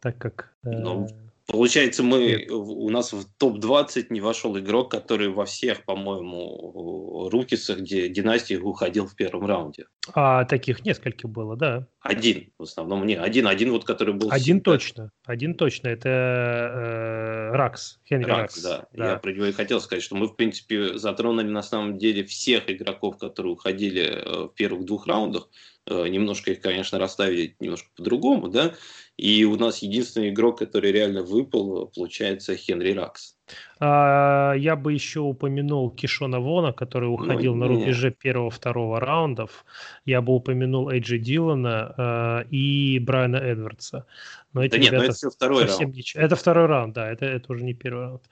[0.00, 0.52] так как...
[0.64, 1.06] Э, ну,
[1.50, 8.08] Получается, мы, у нас в топ-20 не вошел игрок, который во всех, по-моему, рукисах, где
[8.08, 9.86] династии уходил в первом раунде.
[10.14, 11.88] А таких несколько было, да.
[12.00, 13.16] Один, в основном не.
[13.16, 14.28] Один, один вот, который был...
[14.30, 14.70] Один всегда.
[14.70, 15.88] точно, один точно.
[15.88, 18.40] Это э, Ракс, Хенри Ракс.
[18.40, 18.86] Ракс да.
[18.92, 19.10] да.
[19.12, 22.70] Я про него и хотел сказать, что мы, в принципе, затронули на самом деле всех
[22.70, 25.48] игроков, которые уходили э, в первых двух раундах.
[25.86, 28.74] Э, немножко их, конечно, расставили немножко по-другому, да,
[29.16, 33.39] и у нас единственный игрок, который реально выпал, получается Хенри Ракс.
[33.82, 39.64] А, я бы еще упомянул Кишона Вона, который ну, уходил ну, на рубеже первого-второго раундов.
[40.04, 44.04] Я бы упомянул Эйджи Дилана э, и Брайана Эдвардса.
[44.52, 45.94] Но эти да нет, но это все второй раунд.
[45.94, 46.14] Нич...
[46.14, 48.22] Это второй раунд, да, это, это уже не первый раунд.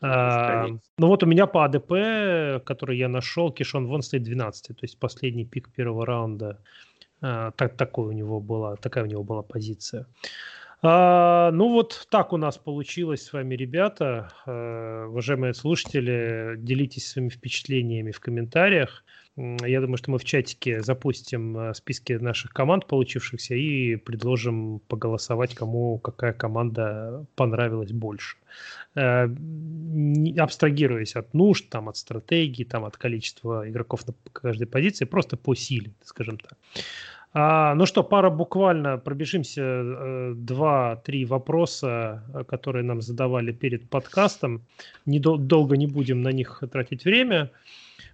[0.00, 4.74] А, ну вот у меня по АДП, который я нашел, Кишон Вон стоит 12 то
[4.82, 6.60] есть последний пик первого раунда.
[7.20, 10.06] А, так, такой у него была, такая у него была позиция.
[10.88, 14.30] А, ну вот так у нас получилось с вами, ребята.
[14.46, 19.04] А, уважаемые слушатели, делитесь своими впечатлениями в комментариях.
[19.36, 25.54] Я думаю, что мы в чатике запустим э, списки наших команд, получившихся, и предложим поголосовать,
[25.54, 28.38] кому какая команда понравилась больше.
[28.94, 29.28] Э,
[30.38, 35.54] абстрагируясь от нужд, там, от стратегии, там, от количества игроков на каждой позиции, просто по
[35.54, 36.56] силе, скажем так.
[37.38, 44.62] А, ну что, пара буквально пробежимся э, два-три вопроса, которые нам задавали перед подкастом.
[45.04, 47.50] Недол- долго не будем на них тратить время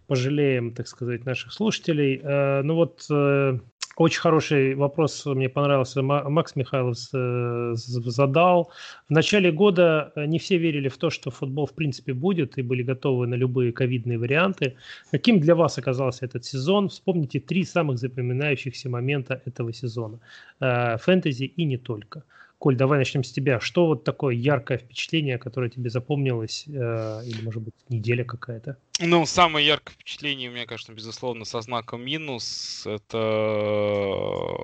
[0.09, 2.21] пожалеем, так сказать, наших слушателей.
[2.21, 3.61] Э, ну вот э,
[3.97, 6.03] очень хороший вопрос мне понравился.
[6.03, 8.71] Макс Михайлов э, задал.
[9.09, 12.83] В начале года не все верили в то, что футбол в принципе будет и были
[12.83, 14.77] готовы на любые ковидные варианты.
[15.11, 16.89] Каким для вас оказался этот сезон?
[16.89, 20.19] Вспомните три самых запоминающихся момента этого сезона.
[20.59, 22.25] Фэнтези и не только.
[22.63, 23.59] Коль, давай начнем с тебя.
[23.59, 28.77] Что вот такое яркое впечатление, которое тебе запомнилось, э, или, может быть, неделя какая-то?
[29.01, 32.87] Ну, самое яркое впечатление у меня, конечно, безусловно, со знаком минус.
[32.87, 34.55] Это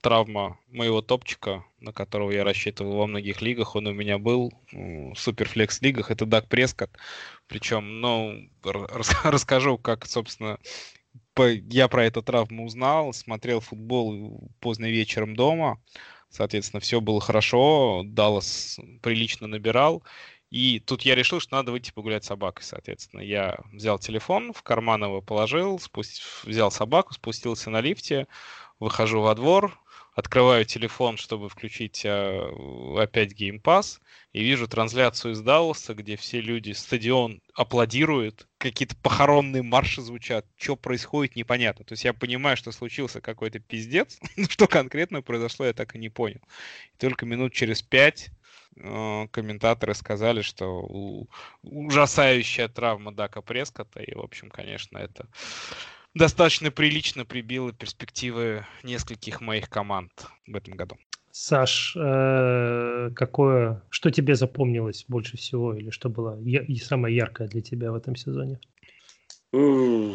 [0.00, 3.76] травма моего топчика, на которого я рассчитывал во многих лигах.
[3.76, 6.10] Он у меня был в суперфлекс лигах.
[6.10, 6.90] Это Даг Прескотт.
[7.46, 8.40] Причем, ну,
[9.22, 10.58] расскажу, как, собственно,
[11.38, 13.12] я про эту травму узнал.
[13.12, 15.80] Смотрел футбол поздно вечером дома.
[16.36, 20.02] Соответственно, все было хорошо, Даллас прилично набирал.
[20.50, 23.22] И тут я решил, что надо выйти погулять с собакой, соответственно.
[23.22, 26.22] Я взял телефон, в карман его положил, спусть...
[26.44, 28.26] взял собаку, спустился на лифте,
[28.78, 29.78] выхожу во двор,
[30.14, 32.50] открываю телефон, чтобы включить а,
[32.98, 33.98] опять Pass,
[34.34, 40.76] и вижу трансляцию из Далласа, где все люди, стадион аплодируют, какие-то похоронные марши звучат, что
[40.76, 41.84] происходит, непонятно.
[41.84, 45.98] То есть я понимаю, что случился какой-то пиздец, но что конкретно произошло, я так и
[45.98, 46.40] не понял.
[46.94, 48.30] И только минут через пять
[48.76, 51.28] э, комментаторы сказали, что у,
[51.62, 55.28] ужасающая травма Дака Прескота, и, в общем, конечно, это
[56.14, 60.96] достаточно прилично прибило перспективы нескольких моих команд в этом году.
[61.38, 67.60] Саш, э, какое, что тебе запомнилось больше всего или что было и самое яркое для
[67.60, 68.58] тебя в этом сезоне?
[69.52, 70.14] Э,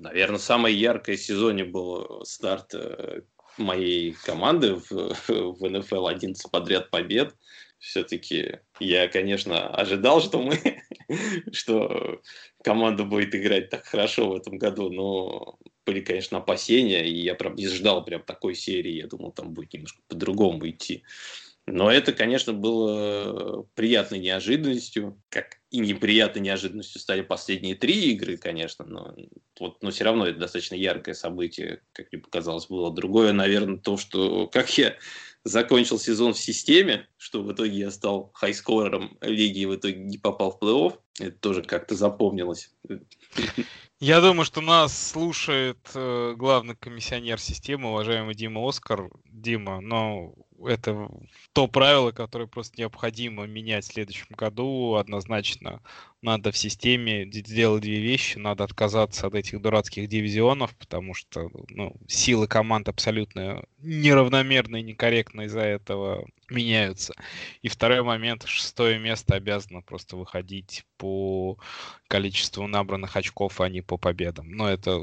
[0.00, 3.20] наверное, самое яркое в сезоне был старт э,
[3.58, 7.36] моей команды в, НФЛ 11 подряд побед.
[7.78, 10.58] Все-таки я, конечно, ожидал, что мы,
[11.52, 12.20] что
[12.64, 15.58] команда будет играть так хорошо в этом году, но
[15.88, 19.72] были, конечно, опасения, и я прям не ждал прям такой серии, я думал, там будет
[19.72, 21.02] немножко по-другому идти.
[21.64, 28.84] Но это, конечно, было приятной неожиданностью, как и неприятной неожиданностью стали последние три игры, конечно,
[28.84, 29.16] но,
[29.58, 32.94] вот, но все равно это достаточно яркое событие, как мне показалось, было.
[32.94, 34.94] Другое, наверное, то, что как я
[35.44, 40.18] закончил сезон в системе, что в итоге я стал хайскорером лиги и в итоге не
[40.18, 42.74] попал в плей-офф, это тоже как-то запомнилось.
[44.00, 49.10] Я думаю, что нас слушает э, главный комиссионер системы, уважаемый Дима Оскар.
[49.24, 50.34] Дима, но
[50.64, 51.08] это
[51.52, 54.94] то правило, которое просто необходимо менять в следующем году.
[54.94, 55.82] Однозначно
[56.22, 58.38] надо в системе сделать две вещи.
[58.38, 65.42] Надо отказаться от этих дурацких дивизионов, потому что ну, силы команд абсолютно неравномерно и некорректно
[65.42, 67.14] из-за этого меняются.
[67.62, 71.58] И второй момент, шестое место обязано просто выходить по
[72.08, 74.50] количеству набранных очков, а не по победам.
[74.50, 75.00] Но это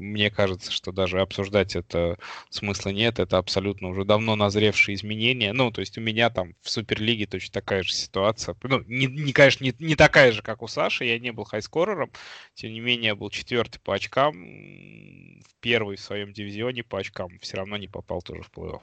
[0.00, 2.18] мне кажется, что даже обсуждать это
[2.48, 3.18] смысла нет.
[3.18, 5.52] Это абсолютно уже давно назревшие изменения.
[5.52, 8.56] Ну, то есть у меня там в Суперлиге точно такая же ситуация.
[8.62, 11.04] Ну, не, не конечно, не, не такая же, как у Саши.
[11.04, 12.10] Я не был хайскорером.
[12.54, 14.32] Тем не менее, я был четвертый по очкам.
[14.34, 17.38] В первый в своем дивизионе по очкам.
[17.40, 18.82] Все равно не попал тоже в плей-офф.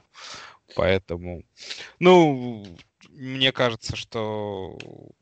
[0.74, 1.44] Поэтому,
[1.98, 2.64] ну,
[3.10, 4.78] мне кажется, что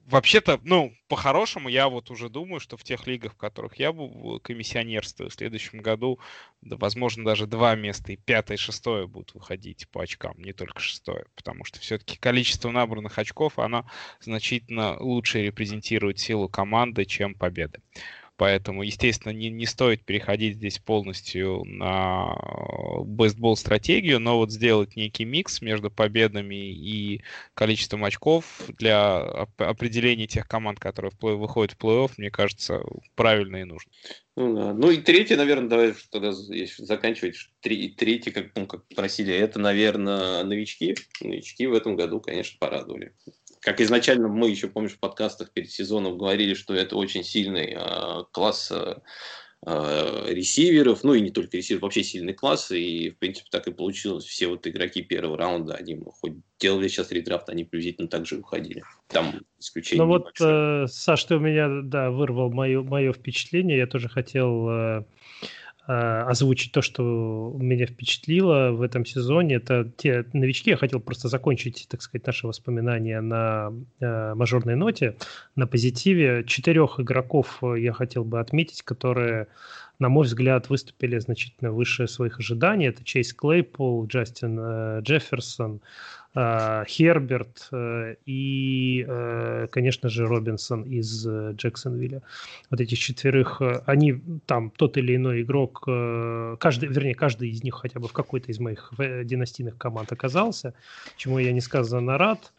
[0.07, 4.41] вообще-то, ну, по-хорошему, я вот уже думаю, что в тех лигах, в которых я был
[4.41, 6.19] комиссионерствую, в следующем году,
[6.63, 10.81] да, возможно, даже два места, и пятое, и шестое будут выходить по очкам, не только
[10.81, 13.87] шестое, потому что все-таки количество набранных очков, оно
[14.21, 17.81] значительно лучше репрезентирует силу команды, чем победы.
[18.37, 22.37] Поэтому, естественно, не, не стоит переходить здесь полностью на
[23.05, 27.23] бейсбол стратегию, но вот сделать некий микс между победами и
[27.55, 29.17] количеством очков для
[29.57, 32.83] определения тех команд, которые в плей, выходят в плей-офф, мне кажется,
[33.15, 33.91] правильно и нужно.
[34.37, 34.75] Ну, да.
[34.75, 37.37] ну и третье, наверное, давай тогда заканчивать.
[37.61, 40.95] Три, третье, как, ну, как просили, это, наверное, новички.
[41.23, 43.15] Новички в этом году, конечно, порадовали
[43.67, 48.23] как изначально мы еще, помнишь, в подкастах перед сезоном говорили, что это очень сильный э,
[48.31, 48.95] класс э,
[50.29, 54.25] ресиверов, ну и не только ресиверов, вообще сильный класс, и, в принципе, так и получилось.
[54.25, 58.85] Все вот игроки первого раунда, они хоть делали сейчас редрафт, они приблизительно так же уходили.
[59.09, 63.89] Там исключение Ну вот, э, Саш, ты у меня, да, вырвал мое, мое впечатление, я
[63.89, 64.69] тоже хотел...
[64.71, 65.05] Э,
[65.87, 69.57] озвучить то, что меня впечатлило в этом сезоне.
[69.57, 70.71] Это те новички.
[70.71, 75.17] Я хотел просто закончить, так сказать, наши воспоминания на э, мажорной ноте,
[75.55, 76.45] на позитиве.
[76.47, 79.47] Четырех игроков я хотел бы отметить, которые,
[79.99, 82.87] на мой взгляд, выступили значительно выше своих ожиданий.
[82.87, 85.81] Это Чейз Клейпул, Джастин э, Джефферсон, Э,
[86.37, 92.23] Херберт э, и, э, конечно же, Робинсон из Джексонвилля.
[92.71, 95.81] Вот этих четверых, они там тот или иной игрок,
[96.61, 100.75] каждый, вернее, каждый из них хотя бы в какой-то из моих династийных команд оказался,
[101.17, 102.53] чему я несказанно рад.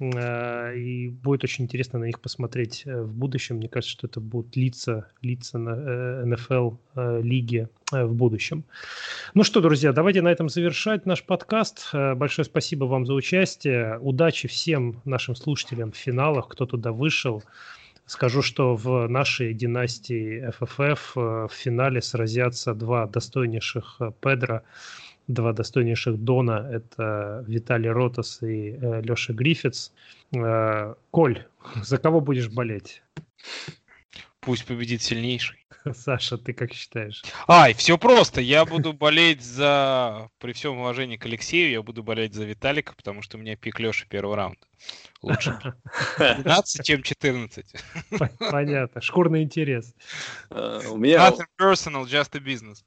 [0.00, 3.56] Э, и будет очень интересно на них посмотреть э, в будущем.
[3.56, 8.64] Мне кажется, что это будут лица, лица на НФЛ э, лиги в будущем.
[9.34, 11.90] Ну что, друзья, давайте на этом завершать наш подкаст.
[11.92, 13.98] Большое спасибо вам за участие.
[13.98, 17.42] Удачи всем нашим слушателям в финалах, кто туда вышел.
[18.06, 24.62] Скажу, что в нашей династии ФФФ в финале сразятся два достойнейших Педро
[25.32, 29.92] два достойнейших Дона– это Виталий Ротас и э, Леша Гриффитс.
[30.34, 31.44] Э, Коль,
[31.82, 33.02] за кого будешь болеть?
[34.40, 35.59] Пусть победит сильнейший.
[35.94, 38.40] Саша, ты как считаешь?Ай, все просто.
[38.40, 40.28] Я буду болеть за...
[40.38, 43.78] При всем уважении к Алексею, я буду болеть за Виталика, потому что у меня пик
[43.80, 44.60] Леши первого раунда.
[45.22, 45.58] Лучше
[46.18, 47.74] 12, чем 14.
[48.38, 49.00] Понятно.
[49.00, 49.94] Шкурный интерес.
[50.50, 51.28] Uh, у меня...
[51.28, 52.82] Nothing personal, just a business.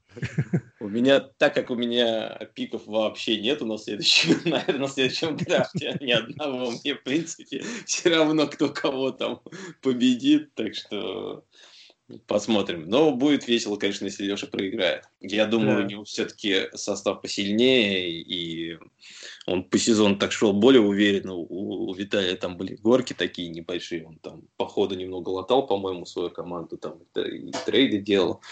[0.80, 5.96] У меня, так как у меня пиков вообще нету на следующем, наверное, на следующем драфте,
[6.00, 9.40] ни одного, мне, в принципе, все равно, кто кого там
[9.80, 11.44] победит, так что
[12.26, 12.84] Посмотрим.
[12.86, 15.04] Но будет весело, конечно, если Леша проиграет.
[15.20, 15.84] Я думаю, да.
[15.84, 18.78] у него все-таки состав посильнее, и
[19.46, 21.32] он по сезону так шел более уверенно.
[21.34, 24.06] У, у Виталия там были горки такие небольшие.
[24.06, 28.42] Он там по ходу немного латал, по-моему, свою команду, там и трейды делал.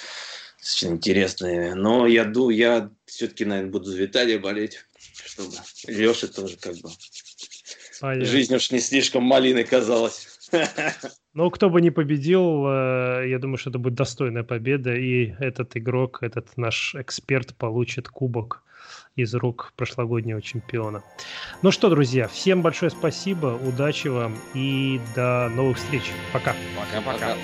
[0.59, 1.75] Очень интересные.
[1.75, 4.79] Но я, ду, я все-таки, наверное, буду за Виталия болеть,
[5.27, 5.53] чтобы
[5.89, 6.89] Леша тоже как бы...
[8.01, 8.25] Понятно.
[8.25, 10.27] Жизнь уж не слишком малиной казалась.
[11.35, 15.75] Ну, кто бы не победил, э, я думаю, что это будет достойная победа, и этот
[15.79, 18.63] игрок, этот наш эксперт получит кубок
[19.17, 21.03] из рук прошлогоднего чемпиона.
[21.63, 26.03] Ну что, друзья, всем большое спасибо, удачи вам и до новых встреч.
[26.35, 26.55] Пока.
[26.77, 27.35] Пока-пока.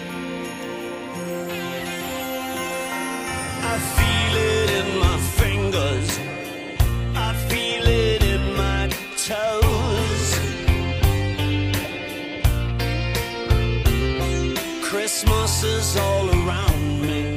[15.08, 17.34] Christmas is all around me,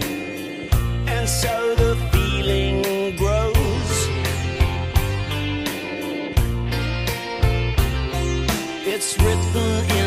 [1.07, 3.93] and so the feeling grows.
[8.86, 10.01] It's written